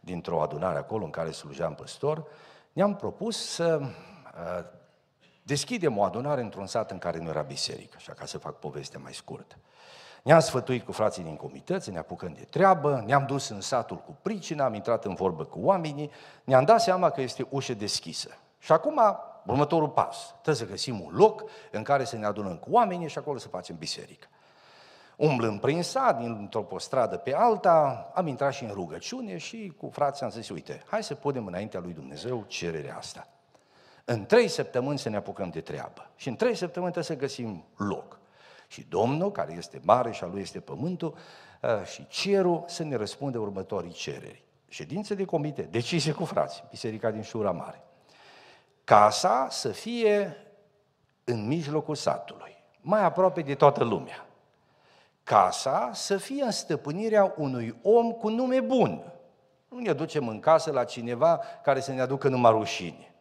dintr-o 0.00 0.42
adunare 0.42 0.78
acolo 0.78 1.04
în 1.04 1.10
care 1.10 1.30
slujeam 1.30 1.74
păstor, 1.74 2.24
ne-am 2.72 2.96
propus 2.96 3.50
să 3.50 3.80
uh, 3.80 4.64
deschidem 5.42 5.98
o 5.98 6.02
adunare 6.02 6.40
într-un 6.40 6.66
sat 6.66 6.90
în 6.90 6.98
care 6.98 7.18
nu 7.18 7.28
era 7.28 7.42
biserică, 7.42 7.94
așa 7.96 8.12
ca 8.12 8.26
să 8.26 8.38
fac 8.38 8.58
povestea 8.58 9.00
mai 9.00 9.14
scurtă. 9.14 9.56
Ne-am 10.22 10.40
sfătuit 10.40 10.84
cu 10.84 10.92
frații 10.92 11.22
din 11.22 11.36
comități, 11.36 11.90
ne 11.90 11.98
apucăm 11.98 12.32
de 12.32 12.46
treabă, 12.50 13.02
ne-am 13.06 13.26
dus 13.26 13.48
în 13.48 13.60
satul 13.60 13.96
cu 13.96 14.16
pricina, 14.22 14.64
am 14.64 14.74
intrat 14.74 15.04
în 15.04 15.14
vorbă 15.14 15.44
cu 15.44 15.58
oamenii, 15.62 16.10
ne-am 16.44 16.64
dat 16.64 16.80
seama 16.80 17.10
că 17.10 17.20
este 17.20 17.46
ușă 17.50 17.74
deschisă. 17.74 18.28
Și 18.58 18.72
acum, 18.72 19.00
următorul 19.46 19.88
pas, 19.88 20.26
trebuie 20.30 20.54
să 20.54 20.66
găsim 20.66 21.00
un 21.00 21.10
loc 21.14 21.44
în 21.70 21.82
care 21.82 22.04
să 22.04 22.16
ne 22.16 22.26
adunăm 22.26 22.56
cu 22.56 22.68
oamenii 22.70 23.08
și 23.08 23.18
acolo 23.18 23.38
să 23.38 23.48
facem 23.48 23.76
biserică. 23.76 24.28
Umblând 25.16 25.60
prin 25.60 25.82
sat, 25.82 26.18
dintr-o 26.18 26.78
stradă 26.78 27.16
pe 27.16 27.34
alta, 27.34 28.10
am 28.14 28.26
intrat 28.26 28.52
și 28.52 28.64
în 28.64 28.70
rugăciune 28.70 29.36
și 29.36 29.72
cu 29.78 29.88
frații 29.92 30.24
am 30.24 30.30
zis, 30.30 30.48
uite, 30.48 30.82
hai 30.86 31.02
să 31.02 31.14
punem 31.14 31.46
înaintea 31.46 31.80
lui 31.80 31.92
Dumnezeu 31.92 32.44
cererea 32.46 32.96
asta. 32.96 33.28
În 34.04 34.26
trei 34.26 34.48
săptămâni 34.48 34.98
să 34.98 35.08
ne 35.08 35.16
apucăm 35.16 35.50
de 35.50 35.60
treabă. 35.60 36.10
Și 36.16 36.28
în 36.28 36.36
trei 36.36 36.54
săptămâni 36.54 36.92
trebuie 36.92 37.16
să 37.16 37.24
găsim 37.24 37.64
loc. 37.76 38.17
Și 38.68 38.86
Domnul, 38.88 39.32
care 39.32 39.52
este 39.52 39.80
mare 39.84 40.10
și 40.10 40.24
a 40.24 40.26
lui 40.26 40.40
este 40.40 40.60
pământul, 40.60 41.14
uh, 41.62 41.84
și 41.84 42.06
cerul 42.06 42.64
să 42.66 42.84
ne 42.84 42.96
răspunde 42.96 43.38
următorii 43.38 43.92
cereri. 43.92 44.44
Ședințe 44.68 45.14
de 45.14 45.24
comite, 45.24 45.62
decizie 45.62 46.12
cu 46.12 46.24
frații, 46.24 46.64
Biserica 46.70 47.10
din 47.10 47.22
Șura 47.22 47.50
Mare. 47.50 47.82
Casa 48.84 49.46
să 49.50 49.68
fie 49.68 50.36
în 51.24 51.46
mijlocul 51.46 51.94
satului, 51.94 52.56
mai 52.80 53.04
aproape 53.04 53.40
de 53.40 53.54
toată 53.54 53.84
lumea. 53.84 54.26
Casa 55.22 55.90
să 55.92 56.16
fie 56.16 56.42
în 56.42 56.50
stăpânirea 56.50 57.34
unui 57.36 57.78
om 57.82 58.12
cu 58.12 58.28
nume 58.28 58.60
bun. 58.60 59.12
Nu 59.68 59.78
ne 59.78 59.92
ducem 59.92 60.28
în 60.28 60.40
casă 60.40 60.72
la 60.72 60.84
cineva 60.84 61.40
care 61.62 61.80
să 61.80 61.92
ne 61.92 62.00
aducă 62.00 62.28
numai 62.28 62.50
rușine. 62.50 63.14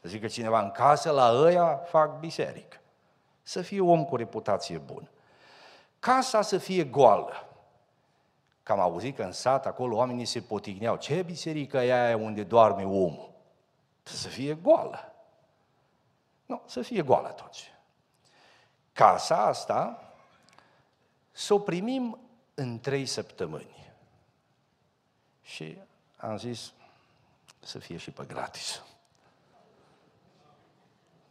Să 0.00 0.08
zică 0.08 0.26
cineva 0.26 0.60
în 0.60 0.70
casă, 0.70 1.10
la 1.10 1.32
ăia 1.34 1.76
fac 1.76 2.18
biserică. 2.18 2.76
Să 3.46 3.62
fie 3.62 3.80
om 3.80 4.04
cu 4.04 4.16
reputație 4.16 4.78
bună. 4.78 5.08
Casa 5.98 6.42
să 6.42 6.58
fie 6.58 6.84
goală. 6.84 7.48
Că 8.62 8.72
am 8.72 8.80
auzit 8.80 9.16
că 9.16 9.22
în 9.22 9.32
sat 9.32 9.66
acolo 9.66 9.96
oamenii 9.96 10.24
se 10.24 10.40
potigneau. 10.40 10.96
Ce 10.96 11.22
biserică 11.22 11.76
e 11.76 11.92
aia 11.92 12.16
unde 12.16 12.42
doarme 12.42 12.84
omul? 12.84 13.30
Să 14.02 14.28
fie 14.28 14.54
goală. 14.54 15.12
Nu, 16.46 16.62
să 16.66 16.82
fie 16.82 17.02
goală 17.02 17.28
toți. 17.28 17.72
Casa 18.92 19.46
asta 19.46 20.02
să 21.32 21.54
o 21.54 21.58
primim 21.58 22.18
în 22.54 22.80
trei 22.80 23.06
săptămâni. 23.06 23.92
Și 25.42 25.78
am 26.16 26.38
zis 26.38 26.72
să 27.60 27.78
fie 27.78 27.96
și 27.96 28.10
pe 28.10 28.24
gratis. 28.24 28.82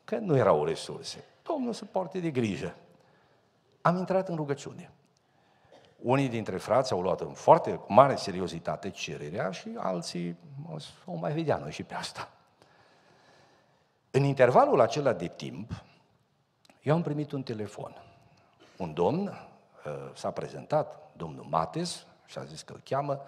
Că 0.03 0.17
nu 0.17 0.37
erau 0.37 0.65
resurse. 0.65 1.25
Domnul 1.43 1.73
să 1.73 1.85
poarte 1.85 2.19
de 2.19 2.31
grijă. 2.31 2.75
Am 3.81 3.97
intrat 3.97 4.29
în 4.29 4.35
rugăciune. 4.35 4.91
Unii 6.01 6.29
dintre 6.29 6.57
frați 6.57 6.91
au 6.91 7.01
luat 7.01 7.21
în 7.21 7.33
foarte 7.33 7.79
mare 7.87 8.15
seriozitate 8.15 8.89
cererea 8.89 9.51
și 9.51 9.75
alții 9.77 10.37
o 11.05 11.15
mai 11.15 11.33
vedea 11.33 11.57
noi 11.57 11.71
și 11.71 11.83
pe 11.83 11.93
asta. 11.93 12.29
În 14.11 14.23
intervalul 14.23 14.79
acela 14.79 15.13
de 15.13 15.27
timp, 15.27 15.83
eu 16.81 16.95
am 16.95 17.01
primit 17.01 17.31
un 17.31 17.43
telefon. 17.43 18.03
Un 18.77 18.93
domn 18.93 19.27
uh, 19.27 20.11
s-a 20.13 20.31
prezentat, 20.31 21.11
domnul 21.17 21.45
Mates, 21.49 22.05
și 22.25 22.37
a 22.37 22.43
zis 22.43 22.61
că 22.61 22.73
îl 22.73 22.81
cheamă, 22.83 23.21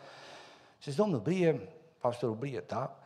și 0.78 0.90
zis, 0.90 0.96
domnul 0.96 1.20
Brie, 1.20 1.70
pastorul 2.00 2.36
Brie, 2.36 2.64
da, 2.68 2.98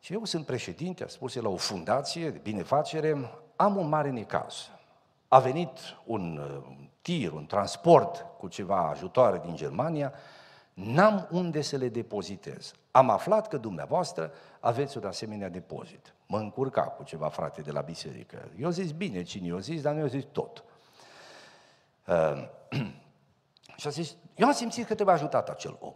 și 0.00 0.12
eu 0.12 0.24
sunt 0.24 0.46
președinte, 0.46 1.04
a 1.04 1.08
spus 1.08 1.34
el, 1.34 1.42
la 1.42 1.48
o 1.48 1.56
fundație 1.56 2.30
de 2.30 2.38
binefacere, 2.38 3.30
am 3.56 3.76
un 3.76 3.88
mare 3.88 4.10
necaz. 4.10 4.70
A 5.28 5.38
venit 5.38 5.78
un 6.04 6.36
uh, 6.36 6.76
tir, 7.00 7.32
un 7.32 7.46
transport 7.46 8.26
cu 8.38 8.48
ceva 8.48 8.88
ajutoare 8.88 9.40
din 9.44 9.56
Germania, 9.56 10.12
n-am 10.74 11.28
unde 11.30 11.60
să 11.60 11.76
le 11.76 11.88
depozitez. 11.88 12.74
Am 12.90 13.10
aflat 13.10 13.48
că 13.48 13.56
dumneavoastră 13.56 14.32
aveți 14.60 14.96
un 14.96 15.04
asemenea 15.04 15.48
depozit. 15.48 16.14
Mă 16.26 16.38
încurca 16.38 16.82
cu 16.82 17.02
ceva 17.02 17.28
frate 17.28 17.60
de 17.60 17.70
la 17.70 17.80
biserică. 17.80 18.48
Eu 18.58 18.70
zis 18.70 18.90
bine 18.90 19.22
cine 19.22 19.46
eu 19.46 19.58
zis, 19.58 19.82
dar 19.82 19.94
nu 19.94 20.00
eu 20.00 20.06
zis 20.06 20.24
tot. 20.32 20.64
Uh, 22.06 22.48
și 23.76 23.86
a 23.86 23.90
zis, 23.90 24.16
eu 24.34 24.46
am 24.46 24.52
simțit 24.52 24.86
că 24.86 24.94
trebuie 24.94 25.14
ajutat 25.14 25.48
acel 25.48 25.76
om. 25.80 25.94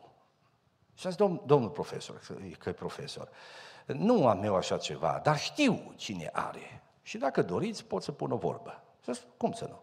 Și 0.94 1.06
a 1.06 1.08
zis, 1.08 1.18
domn, 1.18 1.42
domnul 1.46 1.70
profesor, 1.70 2.20
că 2.58 2.68
e 2.68 2.72
profesor, 2.72 3.28
nu 3.86 4.28
am 4.28 4.42
eu 4.42 4.56
așa 4.56 4.76
ceva, 4.76 5.20
dar 5.22 5.38
știu 5.38 5.92
cine 5.96 6.30
are. 6.32 6.82
Și 7.10 7.18
dacă 7.18 7.42
doriți, 7.42 7.84
pot 7.84 8.02
să 8.02 8.12
pun 8.12 8.30
o 8.30 8.36
vorbă. 8.36 8.82
Și 9.00 9.12
zis, 9.12 9.26
cum 9.36 9.52
să 9.52 9.64
nu? 9.64 9.80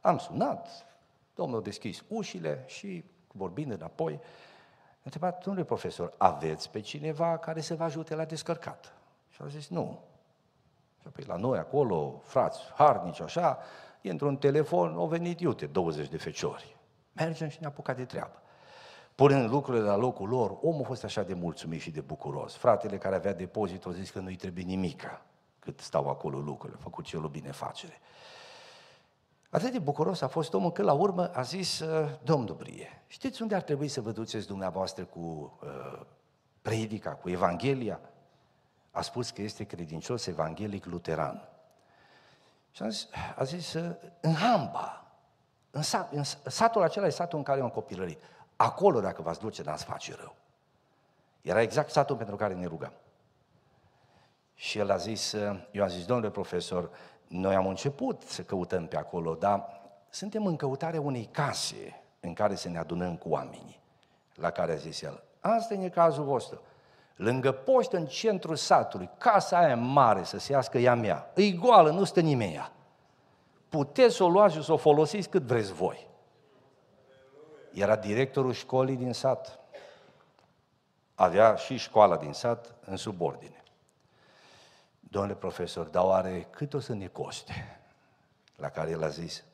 Am 0.00 0.18
sunat, 0.18 0.86
domnul 1.34 1.58
a 1.58 1.62
deschis 1.62 2.04
ușile 2.08 2.64
și 2.66 3.04
vorbind 3.32 3.72
înapoi, 3.72 4.20
a 4.92 5.00
întrebat, 5.02 5.44
domnule 5.44 5.64
profesor, 5.64 6.14
aveți 6.16 6.70
pe 6.70 6.80
cineva 6.80 7.38
care 7.38 7.60
să 7.60 7.74
vă 7.74 7.84
ajute 7.84 8.14
la 8.14 8.24
descărcat? 8.24 8.94
Și 9.28 9.40
a 9.42 9.46
zis, 9.46 9.68
nu. 9.68 10.00
Și 11.00 11.06
apoi 11.06 11.24
la 11.24 11.36
noi 11.36 11.58
acolo, 11.58 12.20
frați 12.24 12.60
harnici, 12.74 13.20
așa, 13.20 13.58
e 14.00 14.10
într-un 14.10 14.36
telefon, 14.36 14.94
au 14.94 15.06
venit 15.06 15.40
iute 15.40 15.66
20 15.66 16.08
de 16.08 16.16
feciori. 16.16 16.76
Mergem 17.12 17.48
și 17.48 17.58
ne 17.60 17.66
apucat 17.66 17.96
de 17.96 18.04
treabă. 18.04 18.42
Punând 19.14 19.50
lucrurile 19.50 19.84
la 19.84 19.96
locul 19.96 20.28
lor, 20.28 20.58
omul 20.62 20.82
a 20.82 20.86
fost 20.86 21.04
așa 21.04 21.22
de 21.22 21.34
mulțumit 21.34 21.80
și 21.80 21.90
de 21.90 22.00
bucuros. 22.00 22.54
Fratele 22.54 22.98
care 22.98 23.14
avea 23.14 23.34
depozit 23.34 23.86
a 23.86 23.90
zis 23.90 24.10
că 24.10 24.18
nu-i 24.18 24.36
trebuie 24.36 24.64
nimica 24.64 25.22
cât 25.64 25.80
stau 25.80 26.08
acolo 26.08 26.38
lucrurile, 26.38 26.78
a 26.80 26.82
făcut 26.82 27.12
el 27.12 27.24
o 27.24 27.28
binefacere. 27.28 28.00
Atât 29.50 29.72
de 29.72 29.78
bucuros 29.78 30.20
a 30.20 30.28
fost 30.28 30.54
omul 30.54 30.72
că 30.72 30.82
la 30.82 30.92
urmă 30.92 31.30
a 31.34 31.42
zis, 31.42 31.80
uh, 31.80 32.08
Domnul 32.22 32.54
Brie, 32.54 33.02
știți 33.06 33.42
unde 33.42 33.54
ar 33.54 33.62
trebui 33.62 33.88
să 33.88 34.00
vă 34.00 34.10
duceți 34.10 34.46
dumneavoastră 34.46 35.04
cu 35.04 35.58
uh, 35.62 36.00
predica, 36.62 37.10
cu 37.10 37.30
Evanghelia? 37.30 38.00
A 38.90 39.00
spus 39.00 39.30
că 39.30 39.42
este 39.42 39.64
credincios 39.64 40.26
evanghelic 40.26 40.84
luteran. 40.84 41.48
Și 42.70 42.82
a 42.82 42.88
zis, 42.88 43.08
a 43.36 43.44
zis 43.44 43.72
uh, 43.72 43.96
în 44.20 44.34
Hamba, 44.34 45.04
în, 45.70 45.82
sat, 45.82 46.12
în 46.12 46.22
satul 46.46 46.82
acela 46.82 47.06
e 47.06 47.10
satul 47.10 47.38
în 47.38 47.44
care 47.44 47.60
am 47.60 47.70
copilărit. 47.70 48.22
Acolo, 48.56 49.00
dacă 49.00 49.22
v-ați 49.22 49.40
duce, 49.40 49.62
n-ați 49.62 49.84
face 49.84 50.14
rău. 50.14 50.34
Era 51.40 51.60
exact 51.60 51.90
satul 51.90 52.16
pentru 52.16 52.36
care 52.36 52.54
ne 52.54 52.66
rugam. 52.66 52.92
Și 54.54 54.78
el 54.78 54.90
a 54.90 54.96
zis, 54.96 55.32
eu 55.70 55.82
am 55.82 55.88
zis, 55.88 56.04
domnule 56.04 56.30
profesor, 56.30 56.90
noi 57.28 57.54
am 57.54 57.66
început 57.66 58.22
să 58.22 58.42
căutăm 58.42 58.86
pe 58.86 58.96
acolo, 58.96 59.34
dar 59.34 59.80
suntem 60.10 60.46
în 60.46 60.56
căutarea 60.56 61.00
unei 61.00 61.28
case 61.30 62.02
în 62.20 62.32
care 62.32 62.54
să 62.54 62.68
ne 62.68 62.78
adunăm 62.78 63.16
cu 63.16 63.28
oamenii. 63.28 63.80
La 64.34 64.50
care 64.50 64.72
a 64.72 64.76
zis 64.76 65.02
el, 65.02 65.22
asta 65.40 65.74
e 65.74 65.88
cazul 65.88 66.24
vostru. 66.24 66.60
Lângă 67.16 67.52
poștă, 67.52 67.96
în 67.96 68.06
centrul 68.06 68.56
satului, 68.56 69.10
casa 69.18 69.58
aia 69.58 69.76
mare 69.76 70.24
să 70.24 70.38
se 70.38 70.52
iască 70.52 70.78
ea 70.78 70.94
mea. 70.94 71.30
E 71.34 71.50
goală, 71.50 71.90
nu 71.90 72.04
stă 72.04 72.20
nimeni 72.20 72.70
Puteți 73.68 74.14
să 74.14 74.24
o 74.24 74.28
luați 74.28 74.54
și 74.54 74.62
să 74.62 74.72
o 74.72 74.76
folosiți 74.76 75.28
cât 75.28 75.42
vreți 75.42 75.72
voi. 75.72 76.08
Era 77.72 77.96
directorul 77.96 78.52
școlii 78.52 78.96
din 78.96 79.12
sat. 79.12 79.58
Avea 81.14 81.54
și 81.54 81.76
școala 81.76 82.16
din 82.16 82.32
sat 82.32 82.74
în 82.84 82.96
subordine. 82.96 83.61
Domnule 85.12 85.34
profesor, 85.34 85.86
dar 85.86 86.04
oare 86.04 86.46
cât 86.50 86.74
o 86.74 86.80
să 86.80 86.94
ne 86.94 87.06
coste? 87.06 87.80
La 88.56 88.68
care 88.68 88.90
el 88.90 89.02
a 89.02 89.08
zis, 89.08 89.44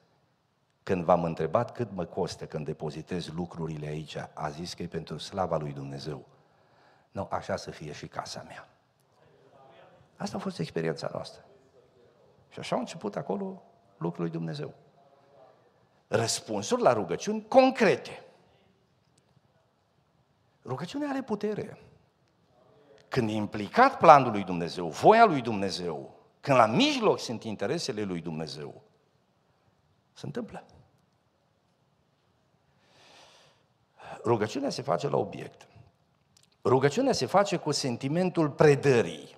când 0.83 1.05
v-am 1.05 1.25
întrebat 1.25 1.73
cât 1.73 1.91
mă 1.93 2.05
costă 2.05 2.47
când 2.47 2.65
depozitez 2.65 3.29
lucrurile 3.29 3.87
aici, 3.87 4.17
a 4.33 4.49
zis 4.51 4.75
că 4.75 4.83
e 4.83 4.87
pentru 4.87 5.19
slava 5.19 5.57
lui 5.57 5.73
Dumnezeu. 5.73 6.27
Nu, 7.11 7.29
așa 7.31 7.57
să 7.57 7.71
fie 7.71 7.93
și 7.93 8.07
casa 8.07 8.43
mea. 8.47 8.69
Asta 10.17 10.37
a 10.37 10.41
fost 10.41 10.59
experiența 10.59 11.09
noastră. 11.13 11.45
Și 12.49 12.59
așa 12.59 12.75
au 12.75 12.81
început 12.81 13.17
acolo 13.17 13.63
lucrul 13.97 14.23
lui 14.23 14.33
Dumnezeu. 14.33 14.75
Răspunsuri 16.09 16.83
la 16.83 16.93
rugăciuni 16.93 17.47
concrete. 17.49 18.25
Rugăciunea 20.65 21.09
are 21.09 21.23
putere. 21.23 21.79
Când 23.19 23.31
e 23.31 23.35
implicat 23.35 23.97
planul 23.97 24.31
lui 24.31 24.45
Dumnezeu, 24.45 24.89
voia 24.89 25.25
lui 25.25 25.41
Dumnezeu, 25.41 26.15
când 26.41 26.57
la 26.57 26.67
mijloc 26.67 27.19
sunt 27.19 27.45
interesele 27.45 28.03
lui 28.03 28.21
Dumnezeu, 28.21 28.83
se 30.13 30.27
întâmplă. 30.27 30.65
Rugăciunea 34.25 34.71
se 34.71 34.83
face 34.83 35.09
la 35.09 35.17
obiect. 35.17 35.69
Rugăciunea 36.65 37.13
se 37.13 37.27
face 37.27 37.57
cu 37.57 37.73
sentimentul 37.73 38.51
predării, 38.51 39.37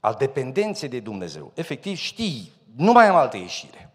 al 0.00 0.14
dependenței 0.18 0.88
de 0.88 1.00
Dumnezeu. 1.00 1.52
Efectiv, 1.54 1.96
știi, 1.96 2.52
nu 2.76 2.92
mai 2.92 3.06
am 3.06 3.16
altă 3.16 3.36
ieșire. 3.36 3.90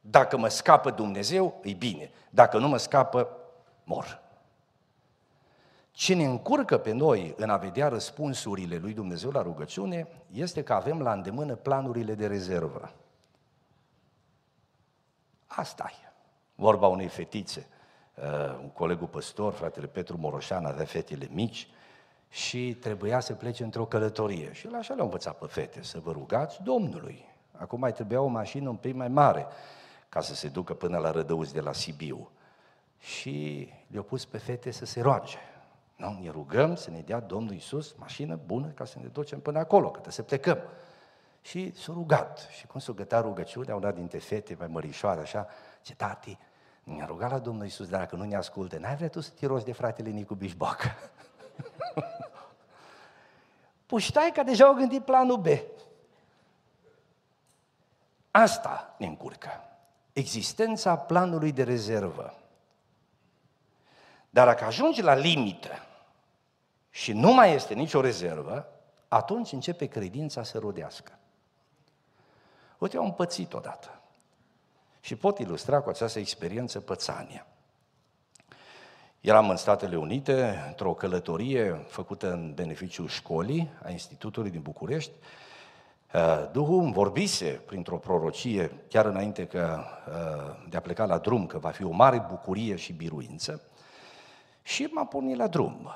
Dacă 0.00 0.36
mă 0.36 0.48
scapă 0.48 0.90
Dumnezeu, 0.90 1.60
e 1.62 1.72
bine. 1.72 2.10
Dacă 2.30 2.58
nu 2.58 2.68
mă 2.68 2.76
scapă, 2.76 3.28
mor. 3.84 4.21
Ce 5.92 6.14
ne 6.14 6.24
încurcă 6.24 6.78
pe 6.78 6.92
noi 6.92 7.34
în 7.36 7.50
a 7.50 7.56
vedea 7.56 7.88
răspunsurile 7.88 8.76
lui 8.76 8.92
Dumnezeu 8.92 9.30
la 9.30 9.42
rugăciune 9.42 10.08
este 10.30 10.62
că 10.62 10.72
avem 10.72 11.00
la 11.02 11.12
îndemână 11.12 11.54
planurile 11.54 12.14
de 12.14 12.26
rezervă. 12.26 12.92
Asta 15.46 15.90
e. 15.90 16.12
Vorba 16.54 16.86
unei 16.86 17.08
fetițe. 17.08 17.66
Uh, 18.14 18.58
un 18.62 18.68
colegul 18.68 19.06
păstor, 19.06 19.52
fratele 19.52 19.86
Petru 19.86 20.16
Moroșan, 20.18 20.64
avea 20.64 20.84
fetele 20.84 21.28
mici 21.30 21.68
și 22.28 22.76
trebuia 22.80 23.20
să 23.20 23.34
plece 23.34 23.62
într-o 23.62 23.86
călătorie. 23.86 24.52
Și 24.52 24.66
el 24.66 24.74
așa 24.74 24.94
le-a 24.94 25.04
învățat 25.04 25.38
pe 25.38 25.46
fete, 25.46 25.82
să 25.82 26.00
vă 26.00 26.12
rugați 26.12 26.62
Domnului. 26.62 27.24
Acum 27.52 27.78
mai 27.78 27.92
trebuia 27.92 28.20
o 28.20 28.26
mașină 28.26 28.68
un 28.68 28.76
pic 28.76 28.94
mai 28.94 29.08
mare 29.08 29.46
ca 30.08 30.20
să 30.20 30.34
se 30.34 30.48
ducă 30.48 30.74
până 30.74 30.98
la 30.98 31.10
Rădăuți 31.10 31.52
de 31.52 31.60
la 31.60 31.72
Sibiu. 31.72 32.30
Și 32.98 33.68
le-au 33.86 34.02
pus 34.02 34.24
pe 34.24 34.38
fete 34.38 34.70
să 34.70 34.84
se 34.84 35.00
roage. 35.00 35.36
Nu? 36.02 36.18
Ne 36.20 36.30
rugăm 36.30 36.74
să 36.74 36.90
ne 36.90 37.00
dea 37.00 37.20
Domnul 37.20 37.52
Iisus 37.52 37.94
mașină 37.98 38.38
bună 38.46 38.66
ca 38.66 38.84
să 38.84 38.98
ne 39.02 39.06
ducem 39.06 39.40
până 39.40 39.58
acolo, 39.58 39.90
că 39.90 40.10
să 40.10 40.22
plecăm. 40.22 40.58
Și 41.40 41.72
s-a 41.76 41.92
rugat. 41.92 42.48
Și 42.50 42.66
cum 42.66 42.80
s-a 42.80 42.92
gătat 42.92 43.22
rugăciunea, 43.22 43.74
una 43.74 43.90
dintre 43.90 44.18
fete 44.18 44.56
mai 44.58 44.66
mărișoare, 44.66 45.20
așa, 45.20 45.46
ce 45.82 45.94
tati, 45.94 46.38
ne-a 46.82 47.04
rugat 47.04 47.30
la 47.30 47.38
Domnul 47.38 47.64
Iisus, 47.64 47.88
dar 47.88 48.00
dacă 48.00 48.16
nu 48.16 48.24
ne 48.24 48.36
ascultă, 48.36 48.78
n-ai 48.78 48.96
vrea 48.96 49.08
tu 49.08 49.20
să 49.20 49.30
te 49.30 49.46
rogi 49.46 49.64
de 49.64 49.72
fratele 49.72 50.10
Nicu 50.10 50.34
Bișboc? 50.34 50.78
Puștai 53.86 54.30
că 54.34 54.42
deja 54.42 54.64
au 54.64 54.74
gândit 54.74 55.04
planul 55.04 55.36
B. 55.36 55.46
Asta 58.30 58.94
ne 58.98 59.06
încurcă. 59.06 59.50
Existența 60.12 60.96
planului 60.96 61.52
de 61.52 61.62
rezervă. 61.62 62.34
Dar 64.30 64.46
dacă 64.46 64.64
ajungi 64.64 65.02
la 65.02 65.14
limită 65.14 65.70
și 66.94 67.12
nu 67.12 67.32
mai 67.32 67.54
este 67.54 67.74
nicio 67.74 68.00
rezervă, 68.00 68.66
atunci 69.08 69.52
începe 69.52 69.86
credința 69.86 70.42
să 70.42 70.58
rodească. 70.58 71.18
Uite, 72.78 72.96
eu 72.96 73.02
am 73.02 73.14
pățit 73.14 73.52
odată. 73.52 74.00
Și 75.00 75.16
pot 75.16 75.38
ilustra 75.38 75.80
cu 75.80 75.88
această 75.88 76.18
experiență 76.18 76.80
pățania. 76.80 77.46
Eram 79.20 79.50
în 79.50 79.56
Statele 79.56 79.96
Unite, 79.96 80.64
într-o 80.66 80.94
călătorie 80.94 81.84
făcută 81.88 82.32
în 82.32 82.54
beneficiul 82.54 83.08
școlii, 83.08 83.70
a 83.82 83.90
Institutului 83.90 84.50
din 84.50 84.60
București. 84.60 85.12
Uh, 86.14 86.48
Duhul 86.52 86.82
îmi 86.82 86.92
vorbise 86.92 87.62
printr-o 87.66 87.96
prorocie, 87.96 88.72
chiar 88.88 89.06
înainte 89.06 89.46
că, 89.46 89.84
uh, 90.08 90.68
de 90.68 90.76
a 90.76 90.80
pleca 90.80 91.04
la 91.04 91.18
drum, 91.18 91.46
că 91.46 91.58
va 91.58 91.70
fi 91.70 91.84
o 91.84 91.90
mare 91.90 92.26
bucurie 92.28 92.76
și 92.76 92.92
biruință, 92.92 93.62
și 94.62 94.82
m-am 94.82 95.08
pornit 95.08 95.36
la 95.36 95.46
drum. 95.46 95.94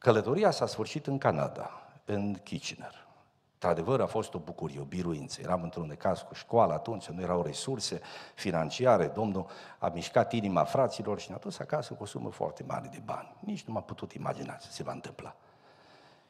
Călătoria 0.00 0.50
s-a 0.50 0.66
sfârșit 0.66 1.06
în 1.06 1.18
Canada, 1.18 1.70
în 2.04 2.34
Kitchener. 2.34 3.06
Într-adevăr, 3.52 4.00
a 4.00 4.06
fost 4.06 4.34
o 4.34 4.38
bucurie, 4.38 4.80
o 4.80 4.84
biruință. 4.84 5.40
Eram 5.40 5.62
într-un 5.62 5.86
necaz 5.86 6.20
cu 6.20 6.34
școala 6.34 6.74
atunci, 6.74 7.06
nu 7.06 7.20
erau 7.20 7.42
resurse 7.42 8.00
financiare. 8.34 9.06
Domnul 9.06 9.46
a 9.78 9.88
mișcat 9.88 10.32
inima 10.32 10.64
fraților 10.64 11.20
și 11.20 11.28
ne-a 11.28 11.38
dus 11.38 11.58
acasă 11.58 11.94
cu 11.94 12.02
o 12.02 12.06
sumă 12.06 12.30
foarte 12.30 12.64
mare 12.66 12.88
de 12.92 13.00
bani. 13.04 13.36
Nici 13.40 13.62
nu 13.62 13.72
m-am 13.72 13.82
putut 13.82 14.12
imagina 14.12 14.54
ce 14.54 14.68
se 14.68 14.82
va 14.82 14.92
întâmpla. 14.92 15.36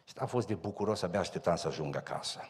Și 0.04 0.14
a 0.18 0.26
fost 0.26 0.46
de 0.46 0.54
bucuros, 0.54 1.02
abia 1.02 1.20
așteptam 1.20 1.56
să 1.56 1.66
ajung 1.66 1.96
acasă. 1.96 2.40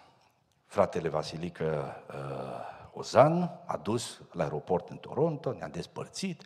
Fratele 0.67 1.09
Vasilică 1.09 1.97
uh, 2.09 2.99
Ozan 2.99 3.61
a 3.67 3.77
dus 3.77 4.21
la 4.33 4.43
aeroport 4.43 4.89
în 4.89 4.97
Toronto, 4.97 5.53
ne-a 5.53 5.69
despărțit. 5.69 6.43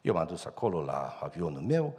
Eu 0.00 0.14
m-am 0.14 0.26
dus 0.26 0.44
acolo 0.44 0.82
la 0.82 1.18
avionul 1.22 1.60
meu 1.60 1.94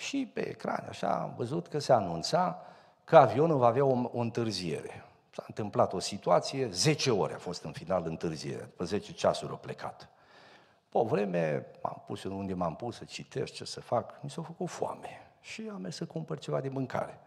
și 0.00 0.30
pe 0.32 0.48
ecran 0.48 0.86
așa 0.88 1.08
am 1.08 1.34
văzut 1.36 1.68
că 1.68 1.78
se 1.78 1.92
anunța 1.92 2.62
că 3.04 3.16
avionul 3.16 3.58
va 3.58 3.66
avea 3.66 3.84
o, 3.84 4.10
o 4.12 4.18
întârziere. 4.18 5.04
S-a 5.30 5.44
întâmplat 5.46 5.92
o 5.92 5.98
situație, 5.98 6.68
10 6.68 7.10
ore 7.10 7.34
a 7.34 7.38
fost 7.38 7.64
în 7.64 7.72
final 7.72 8.06
întârziere, 8.06 8.62
după 8.62 8.84
10 8.84 9.12
ceasuri 9.12 9.50
au 9.50 9.56
plecat. 9.56 10.08
Pe 10.88 10.98
o 10.98 11.04
vreme 11.04 11.66
m-am 11.82 12.02
pus 12.06 12.22
în 12.22 12.30
unde 12.30 12.54
m-am 12.54 12.76
pus 12.76 12.96
să 12.96 13.04
citesc 13.04 13.52
ce 13.52 13.64
să 13.64 13.80
fac, 13.80 14.22
mi 14.22 14.30
s-a 14.30 14.42
făcut 14.42 14.68
foame 14.68 15.32
și 15.40 15.70
am 15.72 15.80
mers 15.80 15.96
să 15.96 16.06
cumpăr 16.06 16.38
ceva 16.38 16.60
de 16.60 16.68
mâncare. 16.68 17.20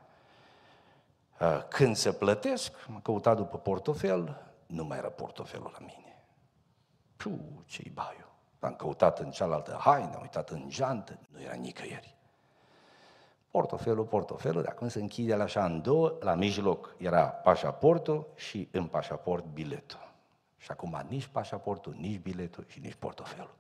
Uh, 1.40 1.64
când 1.68 1.96
să 1.96 2.12
plătesc, 2.12 2.88
m-am 2.88 3.02
căutat 3.02 3.36
după 3.36 3.58
portofel, 3.58 4.52
nu 4.66 4.84
mai 4.84 4.98
era 4.98 5.10
portofelul 5.10 5.70
la 5.74 5.80
mine. 5.80 6.26
Puh, 7.18 7.64
ce-i 7.66 7.92
baiu. 7.94 8.28
Am 8.60 8.76
căutat 8.76 9.20
în 9.20 9.32
cealaltă 9.32 9.78
haină, 9.80 10.12
am 10.16 10.22
uitat 10.22 10.50
în 10.50 10.70
geantă, 10.70 11.20
nu 11.30 11.42
era 11.42 11.54
nicăieri. 11.54 12.14
Portofelul, 13.54 14.06
portofelul, 14.06 14.62
de 14.62 14.68
acum 14.68 14.88
se 14.88 15.00
închide 15.00 15.36
la 15.36 15.44
așa 15.44 15.66
în 15.66 15.82
două, 15.82 16.14
la 16.20 16.34
mijloc 16.34 16.96
era 16.98 17.24
pașaportul 17.24 18.28
și 18.36 18.68
în 18.72 18.86
pașaport 18.86 19.46
biletul. 19.46 20.12
Și 20.58 20.72
acum 20.72 21.06
nici 21.08 21.26
pașaportul, 21.26 21.96
nici 22.00 22.20
biletul 22.20 22.66
și 22.68 22.80
nici 22.80 22.94
portofelul. 22.94 23.54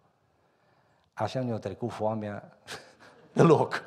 Așa 1.13 1.41
ne-a 1.41 1.57
trecut 1.57 1.91
foamea 1.91 2.57
de 3.33 3.41
loc. 3.41 3.83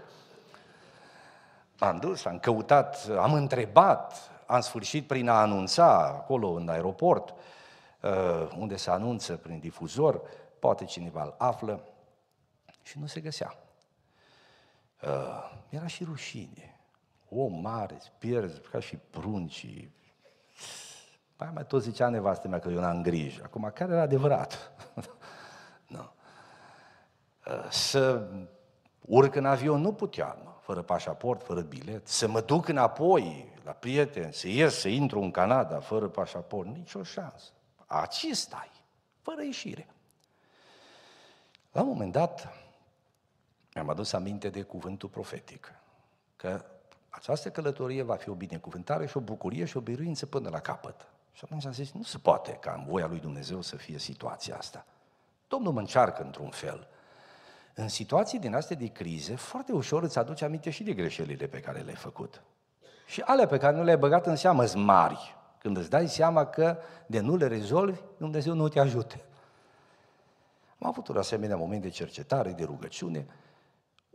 Am 1.78 1.96
dus, 1.96 2.24
am 2.24 2.38
căutat, 2.38 3.08
am 3.18 3.32
întrebat, 3.32 4.30
am 4.46 4.60
sfârșit 4.60 5.06
prin 5.06 5.28
a 5.28 5.40
anunța 5.40 6.06
acolo 6.06 6.48
în 6.48 6.68
aeroport, 6.68 7.34
uh, 8.02 8.48
unde 8.58 8.76
se 8.76 8.90
anunță 8.90 9.36
prin 9.36 9.58
difuzor, 9.58 10.20
poate 10.58 10.84
cineva 10.84 11.22
îl 11.22 11.34
află 11.38 11.80
și 12.82 12.98
nu 12.98 13.06
se 13.06 13.20
găsea. 13.20 13.65
Uh, 15.02 15.52
era 15.68 15.86
și 15.86 16.04
rușine. 16.04 16.80
O 17.28 17.46
mare, 17.46 17.98
pierzi 18.18 18.60
ca 18.60 18.80
și 18.80 18.96
pruncii. 18.96 19.94
Păi 21.36 21.50
mai 21.54 21.66
tot 21.66 21.82
zicea 21.82 22.08
nevastă 22.08 22.48
mea 22.48 22.58
că 22.58 22.68
eu 22.68 22.80
n-am 22.80 23.02
grijă. 23.02 23.42
Acum, 23.44 23.70
care 23.74 23.92
era 23.92 24.02
adevărat? 24.02 24.72
nu. 25.94 26.10
Uh, 27.46 27.70
să 27.70 28.28
urc 29.00 29.34
în 29.34 29.46
avion 29.46 29.80
nu 29.80 29.92
puteam, 29.92 30.58
fără 30.60 30.82
pașaport, 30.82 31.42
fără 31.42 31.60
bilet. 31.60 32.08
Să 32.08 32.28
mă 32.28 32.40
duc 32.40 32.68
înapoi 32.68 33.52
la 33.64 33.72
prieteni, 33.72 34.32
să 34.32 34.48
ies, 34.48 34.74
să 34.74 34.88
intru 34.88 35.20
în 35.20 35.30
Canada 35.30 35.80
fără 35.80 36.08
pașaport, 36.08 36.68
nicio 36.68 37.02
șansă. 37.02 37.50
Acesta 37.86 38.68
e, 38.74 38.80
fără 39.22 39.42
ieșire. 39.42 39.86
La 41.72 41.82
un 41.82 41.88
moment 41.88 42.12
dat, 42.12 42.52
mi-am 43.76 43.90
adus 43.90 44.12
aminte 44.12 44.48
de 44.48 44.62
cuvântul 44.62 45.08
profetic, 45.08 45.72
că 46.36 46.64
această 47.08 47.50
călătorie 47.50 48.02
va 48.02 48.14
fi 48.14 48.28
o 48.28 48.34
binecuvântare 48.34 49.06
și 49.06 49.16
o 49.16 49.20
bucurie 49.20 49.64
și 49.64 49.76
o 49.76 49.80
biruință 49.80 50.26
până 50.26 50.48
la 50.48 50.60
capăt. 50.60 51.06
Și 51.32 51.40
atunci 51.44 51.66
am 51.66 51.72
zis, 51.72 51.92
nu 51.92 52.02
se 52.02 52.18
poate 52.18 52.52
ca 52.52 52.74
în 52.78 52.84
voia 52.84 53.06
lui 53.06 53.20
Dumnezeu 53.20 53.60
să 53.60 53.76
fie 53.76 53.98
situația 53.98 54.56
asta. 54.56 54.86
Domnul 55.48 55.72
mă 55.72 55.78
încearcă 55.78 56.22
într-un 56.22 56.48
fel. 56.48 56.88
În 57.74 57.88
situații 57.88 58.38
din 58.38 58.54
astea 58.54 58.76
de 58.76 58.86
crize, 58.86 59.34
foarte 59.34 59.72
ușor 59.72 60.02
îți 60.02 60.18
aduce 60.18 60.44
aminte 60.44 60.70
și 60.70 60.82
de 60.82 60.92
greșelile 60.92 61.46
pe 61.46 61.60
care 61.60 61.80
le-ai 61.80 61.96
făcut. 61.96 62.42
Și 63.06 63.20
alea 63.20 63.46
pe 63.46 63.58
care 63.58 63.76
nu 63.76 63.82
le-ai 63.82 63.98
băgat 63.98 64.26
în 64.26 64.36
seamă 64.36 64.64
sunt 64.64 64.84
mari. 64.84 65.36
Când 65.58 65.76
îți 65.76 65.90
dai 65.90 66.08
seama 66.08 66.46
că 66.46 66.78
de 67.06 67.20
nu 67.20 67.36
le 67.36 67.46
rezolvi, 67.46 68.00
Dumnezeu 68.16 68.54
nu 68.54 68.68
te 68.68 68.80
ajute. 68.80 69.24
Am 70.78 70.88
avut 70.88 71.08
un 71.08 71.16
asemenea 71.16 71.56
moment 71.56 71.82
de 71.82 71.88
cercetare, 71.88 72.52
de 72.52 72.64
rugăciune, 72.64 73.26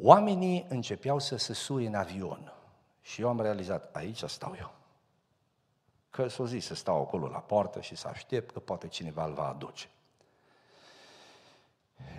Oamenii 0.03 0.65
începeau 0.69 1.19
să 1.19 1.35
se 1.35 1.53
sui 1.53 1.85
în 1.85 1.95
avion 1.95 2.53
și 3.01 3.21
eu 3.21 3.29
am 3.29 3.41
realizat, 3.41 3.95
aici 3.95 4.23
stau 4.23 4.55
eu. 4.59 4.73
Că 6.09 6.27
s-o 6.27 6.45
zis 6.45 6.65
să 6.65 6.75
stau 6.75 7.01
acolo 7.01 7.27
la 7.27 7.39
poartă 7.39 7.81
și 7.81 7.95
să 7.95 8.07
aștept 8.07 8.51
că 8.51 8.59
poate 8.59 8.87
cineva 8.87 9.25
îl 9.25 9.33
va 9.33 9.47
aduce. 9.47 9.89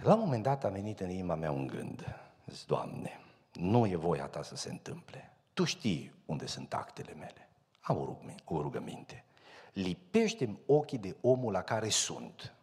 La 0.03 0.15
un 0.15 0.21
moment 0.21 0.43
dat 0.43 0.65
a 0.65 0.69
venit 0.69 1.01
în 1.01 1.11
inima 1.11 1.35
mea 1.35 1.51
un 1.51 1.67
gând. 1.67 2.17
Zic, 2.47 2.67
Doamne, 2.67 3.21
nu 3.53 3.87
e 3.87 3.97
voia 3.97 4.27
Ta 4.27 4.43
să 4.43 4.57
se 4.57 4.71
întâmple. 4.71 5.33
Tu 5.53 5.65
știi 5.65 6.15
unde 6.27 6.47
sunt 6.47 6.75
actele 6.75 7.15
mele. 7.15 7.49
Am 7.81 8.17
o 8.45 8.61
rugăminte. 8.61 9.25
Lipește-mi 9.73 10.59
ochii 10.67 10.99
de 10.99 11.17
omul 11.21 11.53
la 11.53 11.63
care 11.63 11.89
sunt. 11.89 12.55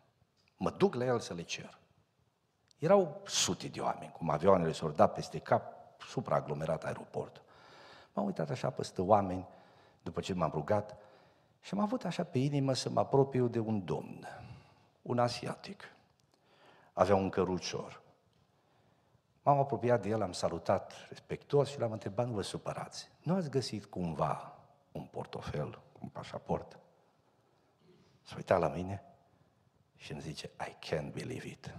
Mă 0.58 0.70
duc 0.70 0.96
la 0.96 1.06
el 1.06 1.20
să 1.20 1.34
le 1.34 1.42
cer. 1.42 1.79
Erau 2.80 3.22
sute 3.26 3.68
de 3.68 3.82
oameni, 3.82 4.12
cum 4.12 4.30
avioanele 4.30 4.72
s-au 4.72 4.90
dat 4.90 5.14
peste 5.14 5.40
cap, 5.40 5.74
supraaglomerat 6.02 6.84
aeroport. 6.84 7.42
M-am 8.14 8.26
uitat 8.26 8.50
așa 8.50 8.70
peste 8.70 9.02
oameni 9.02 9.48
după 10.02 10.22
ce 10.22 10.34
m-am 10.34 10.52
rugat, 10.54 10.98
și 11.62 11.74
am 11.74 11.80
avut 11.80 12.06
așa 12.06 12.24
pe 12.24 12.38
inimă 12.38 12.74
să 12.74 12.90
mă 12.90 13.00
apropiu 13.00 13.48
de 13.48 13.60
un 13.60 13.86
domn, 13.86 14.28
un 15.02 15.20
asiatic. 15.20 15.84
Avea 16.94 17.16
un 17.16 17.30
cărucior. 17.30 18.02
M-am 19.44 19.60
apropiat 19.60 20.02
de 20.02 20.10
el, 20.10 20.22
am 20.22 20.32
salutat 20.32 20.94
respectuos 21.10 21.70
și 21.70 21.80
l-am 21.80 21.92
întrebat, 21.92 22.28
nu 22.28 22.34
vă 22.34 22.42
supărați, 22.42 23.12
nu 23.24 23.36
ați 23.36 23.50
găsit 23.50 23.86
cumva 23.86 24.58
un 24.92 25.06
portofel, 25.06 25.80
un 26.00 26.08
pașaport? 26.08 26.80
S-a 28.22 28.36
uitat 28.36 28.60
la 28.60 28.68
mine 28.68 29.04
și 29.96 30.12
îmi 30.12 30.22
zice, 30.22 30.50
I 30.60 30.88
can't 30.88 31.14
believe 31.14 31.48
it. 31.48 31.76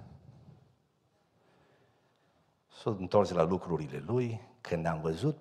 S-a 2.82 2.90
întors 2.90 3.30
la 3.30 3.42
lucrurile 3.42 3.98
lui, 3.98 4.40
când 4.60 4.86
am 4.86 5.00
văzut 5.00 5.38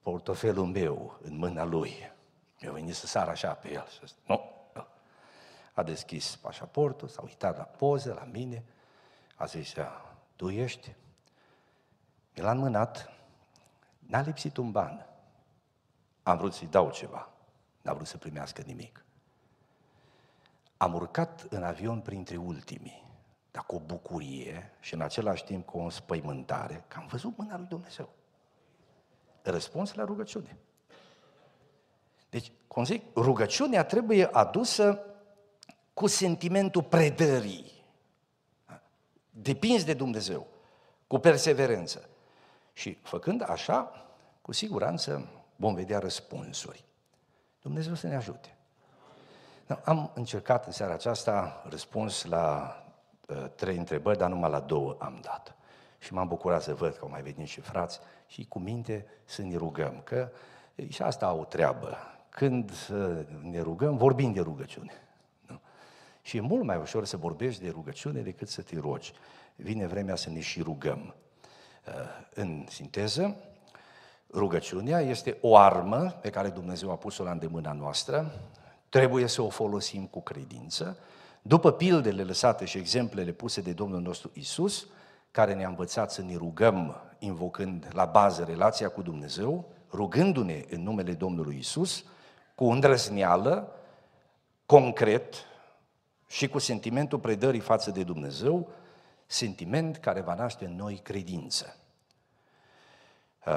portofelul 0.00 0.66
meu 0.66 1.18
în 1.22 1.36
mâna 1.36 1.64
lui, 1.64 2.12
mi-a 2.60 2.72
venit 2.72 2.94
să 2.94 3.06
sar 3.06 3.28
așa 3.28 3.52
pe 3.52 3.72
el 3.72 3.86
și 3.88 4.14
nu. 4.26 4.50
A 5.72 5.82
deschis 5.82 6.36
pașaportul, 6.36 7.08
s-a 7.08 7.22
uitat 7.22 7.56
la 7.56 7.62
poze, 7.62 8.12
la 8.12 8.24
mine, 8.24 8.64
a 9.36 9.44
zis, 9.44 9.74
tu 10.36 10.48
ești? 10.48 10.94
Mi 12.34 12.42
l-a 12.42 12.50
înmânat, 12.50 13.10
n-a 13.98 14.20
lipsit 14.20 14.56
un 14.56 14.70
ban. 14.70 15.06
Am 16.22 16.36
vrut 16.36 16.54
să-i 16.54 16.66
dau 16.66 16.90
ceva, 16.90 17.30
n-a 17.82 17.92
vrut 17.92 18.06
să 18.06 18.16
primească 18.16 18.62
nimic. 18.66 19.04
Am 20.76 20.94
urcat 20.94 21.46
în 21.50 21.62
avion 21.62 22.00
printre 22.00 22.36
ultimii, 22.36 23.04
dar 23.52 23.64
cu 23.66 23.74
o 23.74 23.78
bucurie 23.78 24.72
și 24.80 24.94
în 24.94 25.00
același 25.00 25.44
timp 25.44 25.66
cu 25.66 25.78
o 25.78 25.82
înspăimântare, 25.82 26.84
că 26.88 26.96
am 26.98 27.06
văzut 27.06 27.36
mâna 27.36 27.56
lui 27.56 27.66
Dumnezeu. 27.66 28.08
Răspuns 29.42 29.94
la 29.94 30.04
rugăciune. 30.04 30.56
Deci, 32.30 32.52
cum 32.68 32.84
zic, 32.84 33.02
rugăciunea 33.14 33.84
trebuie 33.84 34.26
adusă 34.26 35.00
cu 35.94 36.06
sentimentul 36.06 36.82
predării. 36.82 37.72
Depinzi 39.30 39.84
de 39.84 39.94
Dumnezeu, 39.94 40.46
cu 41.06 41.18
perseverență. 41.18 42.08
Și 42.72 42.98
făcând 43.02 43.50
așa, 43.50 44.06
cu 44.42 44.52
siguranță 44.52 45.28
vom 45.56 45.74
vedea 45.74 45.98
răspunsuri. 45.98 46.84
Dumnezeu 47.62 47.94
să 47.94 48.06
ne 48.06 48.16
ajute. 48.16 48.56
Am 49.84 50.10
încercat 50.14 50.66
în 50.66 50.72
seara 50.72 50.92
aceasta 50.92 51.62
răspuns 51.68 52.24
la 52.24 52.76
uh, 52.76 52.81
trei 53.54 53.76
întrebări, 53.76 54.18
dar 54.18 54.28
numai 54.28 54.50
la 54.50 54.60
două 54.60 54.96
am 54.98 55.18
dat. 55.22 55.56
Și 55.98 56.12
m-am 56.12 56.28
bucurat 56.28 56.62
să 56.62 56.74
văd 56.74 56.94
că 56.94 56.98
au 57.02 57.10
mai 57.10 57.22
venit 57.22 57.48
și 57.48 57.60
frați 57.60 58.00
și 58.26 58.46
cu 58.48 58.58
minte 58.58 59.06
să 59.24 59.42
ne 59.42 59.56
rugăm, 59.56 60.00
că 60.04 60.30
și 60.88 61.02
asta 61.02 61.26
au 61.26 61.40
o 61.40 61.44
treabă. 61.44 61.96
Când 62.28 62.70
uh, 62.70 63.18
ne 63.42 63.60
rugăm, 63.60 63.96
vorbim 63.96 64.32
de 64.32 64.40
rugăciune. 64.40 64.92
Nu? 65.46 65.60
Și 66.22 66.36
e 66.36 66.40
mult 66.40 66.64
mai 66.64 66.76
ușor 66.76 67.04
să 67.04 67.16
vorbești 67.16 67.62
de 67.62 67.70
rugăciune 67.70 68.20
decât 68.20 68.48
să 68.48 68.62
te 68.62 68.78
rogi. 68.78 69.12
Vine 69.56 69.86
vremea 69.86 70.16
să 70.16 70.30
ne 70.30 70.40
și 70.40 70.62
rugăm. 70.62 71.14
Uh, 71.86 71.92
în 72.34 72.64
sinteză, 72.68 73.36
rugăciunea 74.30 75.00
este 75.00 75.38
o 75.40 75.56
armă 75.56 76.10
pe 76.20 76.30
care 76.30 76.48
Dumnezeu 76.48 76.90
a 76.90 76.96
pus-o 76.96 77.24
la 77.24 77.30
îndemâna 77.30 77.72
noastră, 77.72 78.32
trebuie 78.88 79.26
să 79.26 79.42
o 79.42 79.48
folosim 79.48 80.06
cu 80.06 80.20
credință, 80.20 80.98
după 81.42 81.72
pildele 81.72 82.22
lăsate 82.22 82.64
și 82.64 82.78
exemplele 82.78 83.32
puse 83.32 83.60
de 83.60 83.72
Domnul 83.72 84.00
nostru 84.00 84.30
Isus, 84.34 84.86
care 85.30 85.54
ne-a 85.54 85.68
învățat 85.68 86.12
să 86.12 86.22
ne 86.22 86.36
rugăm 86.36 87.02
invocând 87.18 87.88
la 87.92 88.04
bază 88.04 88.44
relația 88.44 88.88
cu 88.88 89.02
Dumnezeu, 89.02 89.68
rugându-ne 89.92 90.64
în 90.70 90.82
numele 90.82 91.12
Domnului 91.12 91.56
Isus, 91.58 92.04
cu 92.54 92.64
îndrăzneală, 92.64 93.76
concret 94.66 95.34
și 96.28 96.48
cu 96.48 96.58
sentimentul 96.58 97.18
predării 97.18 97.60
față 97.60 97.90
de 97.90 98.02
Dumnezeu, 98.02 98.68
sentiment 99.26 99.96
care 99.96 100.20
va 100.20 100.34
naște 100.34 100.64
în 100.64 100.76
noi 100.76 101.00
credință. 101.02 101.76
Uh, 103.46 103.52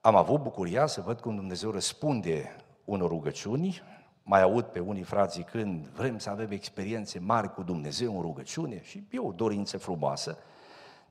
am 0.00 0.16
avut 0.16 0.42
bucuria 0.42 0.86
să 0.86 1.00
văd 1.00 1.20
cum 1.20 1.34
Dumnezeu 1.34 1.70
răspunde 1.70 2.56
unor 2.84 3.08
rugăciuni, 3.08 3.82
mai 4.30 4.42
aud 4.42 4.64
pe 4.64 4.78
unii 4.78 5.02
frați 5.02 5.36
zicând, 5.36 5.86
vrem 5.86 6.18
să 6.18 6.30
avem 6.30 6.50
experiențe 6.50 7.18
mari 7.18 7.52
cu 7.52 7.62
Dumnezeu 7.62 8.16
în 8.16 8.20
rugăciune 8.20 8.82
și 8.82 9.06
e 9.10 9.18
o 9.18 9.32
dorință 9.32 9.78
frumoasă, 9.78 10.38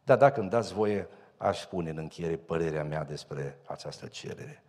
dar 0.03 0.17
dacă 0.17 0.39
îmi 0.39 0.49
dați 0.49 0.73
voie, 0.73 1.07
aș 1.37 1.59
spune 1.59 1.89
în 1.89 1.97
încheiere 1.97 2.35
părerea 2.35 2.83
mea 2.83 3.03
despre 3.03 3.57
această 3.67 4.05
cerere. 4.05 4.63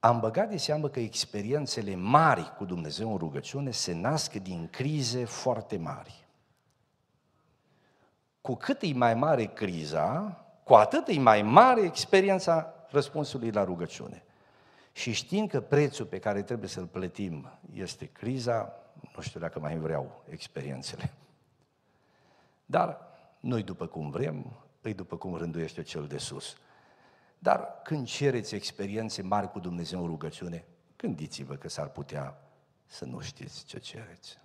Am 0.00 0.20
băgat 0.20 0.48
de 0.48 0.56
seamă 0.56 0.88
că 0.88 1.00
experiențele 1.00 1.94
mari 1.94 2.54
cu 2.56 2.64
Dumnezeu 2.64 3.10
în 3.10 3.18
rugăciune 3.18 3.70
se 3.70 3.92
nasc 3.92 4.32
din 4.32 4.68
crize 4.70 5.24
foarte 5.24 5.76
mari. 5.76 6.26
Cu 8.40 8.54
cât 8.54 8.82
e 8.82 8.92
mai 8.94 9.14
mare 9.14 9.44
criza, 9.44 10.40
cu 10.64 10.74
atât 10.74 11.08
e 11.08 11.18
mai 11.18 11.42
mare 11.42 11.80
experiența 11.80 12.74
răspunsului 12.88 13.50
la 13.50 13.64
rugăciune. 13.64 14.22
Și 14.92 15.12
știind 15.12 15.50
că 15.50 15.60
prețul 15.60 16.06
pe 16.06 16.18
care 16.18 16.42
trebuie 16.42 16.68
să-l 16.68 16.86
plătim 16.86 17.58
este 17.72 18.06
criza, 18.06 18.72
nu 19.16 19.22
știu 19.22 19.40
dacă 19.40 19.60
mai 19.60 19.78
vreau 19.78 20.24
experiențele. 20.28 21.12
Dar 22.66 22.98
nu-i 23.40 23.62
după 23.62 23.86
cum 23.86 24.10
vrem, 24.10 24.52
îi 24.80 24.94
după 24.94 25.16
cum 25.16 25.34
rânduiește 25.34 25.82
cel 25.82 26.06
de 26.06 26.18
sus. 26.18 26.56
Dar 27.38 27.80
când 27.82 28.06
cereți 28.06 28.54
experiențe 28.54 29.22
mari 29.22 29.50
cu 29.50 29.58
Dumnezeu 29.58 30.00
în 30.00 30.06
rugăciune, 30.06 30.64
gândiți-vă 30.96 31.54
că 31.54 31.68
s-ar 31.68 31.88
putea 31.88 32.38
să 32.86 33.04
nu 33.04 33.20
știți 33.20 33.64
ce 33.64 33.78
cereți. 33.78 34.38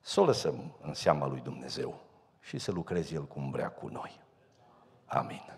Să 0.00 0.20
o 0.20 0.24
lăsăm 0.24 0.76
în 0.80 0.94
seama 0.94 1.26
lui 1.26 1.40
Dumnezeu 1.40 2.00
și 2.40 2.58
să 2.58 2.72
lucreze 2.72 3.14
El 3.14 3.26
cum 3.26 3.50
vrea 3.50 3.70
cu 3.70 3.88
noi. 3.88 4.20
Amin. 5.04 5.57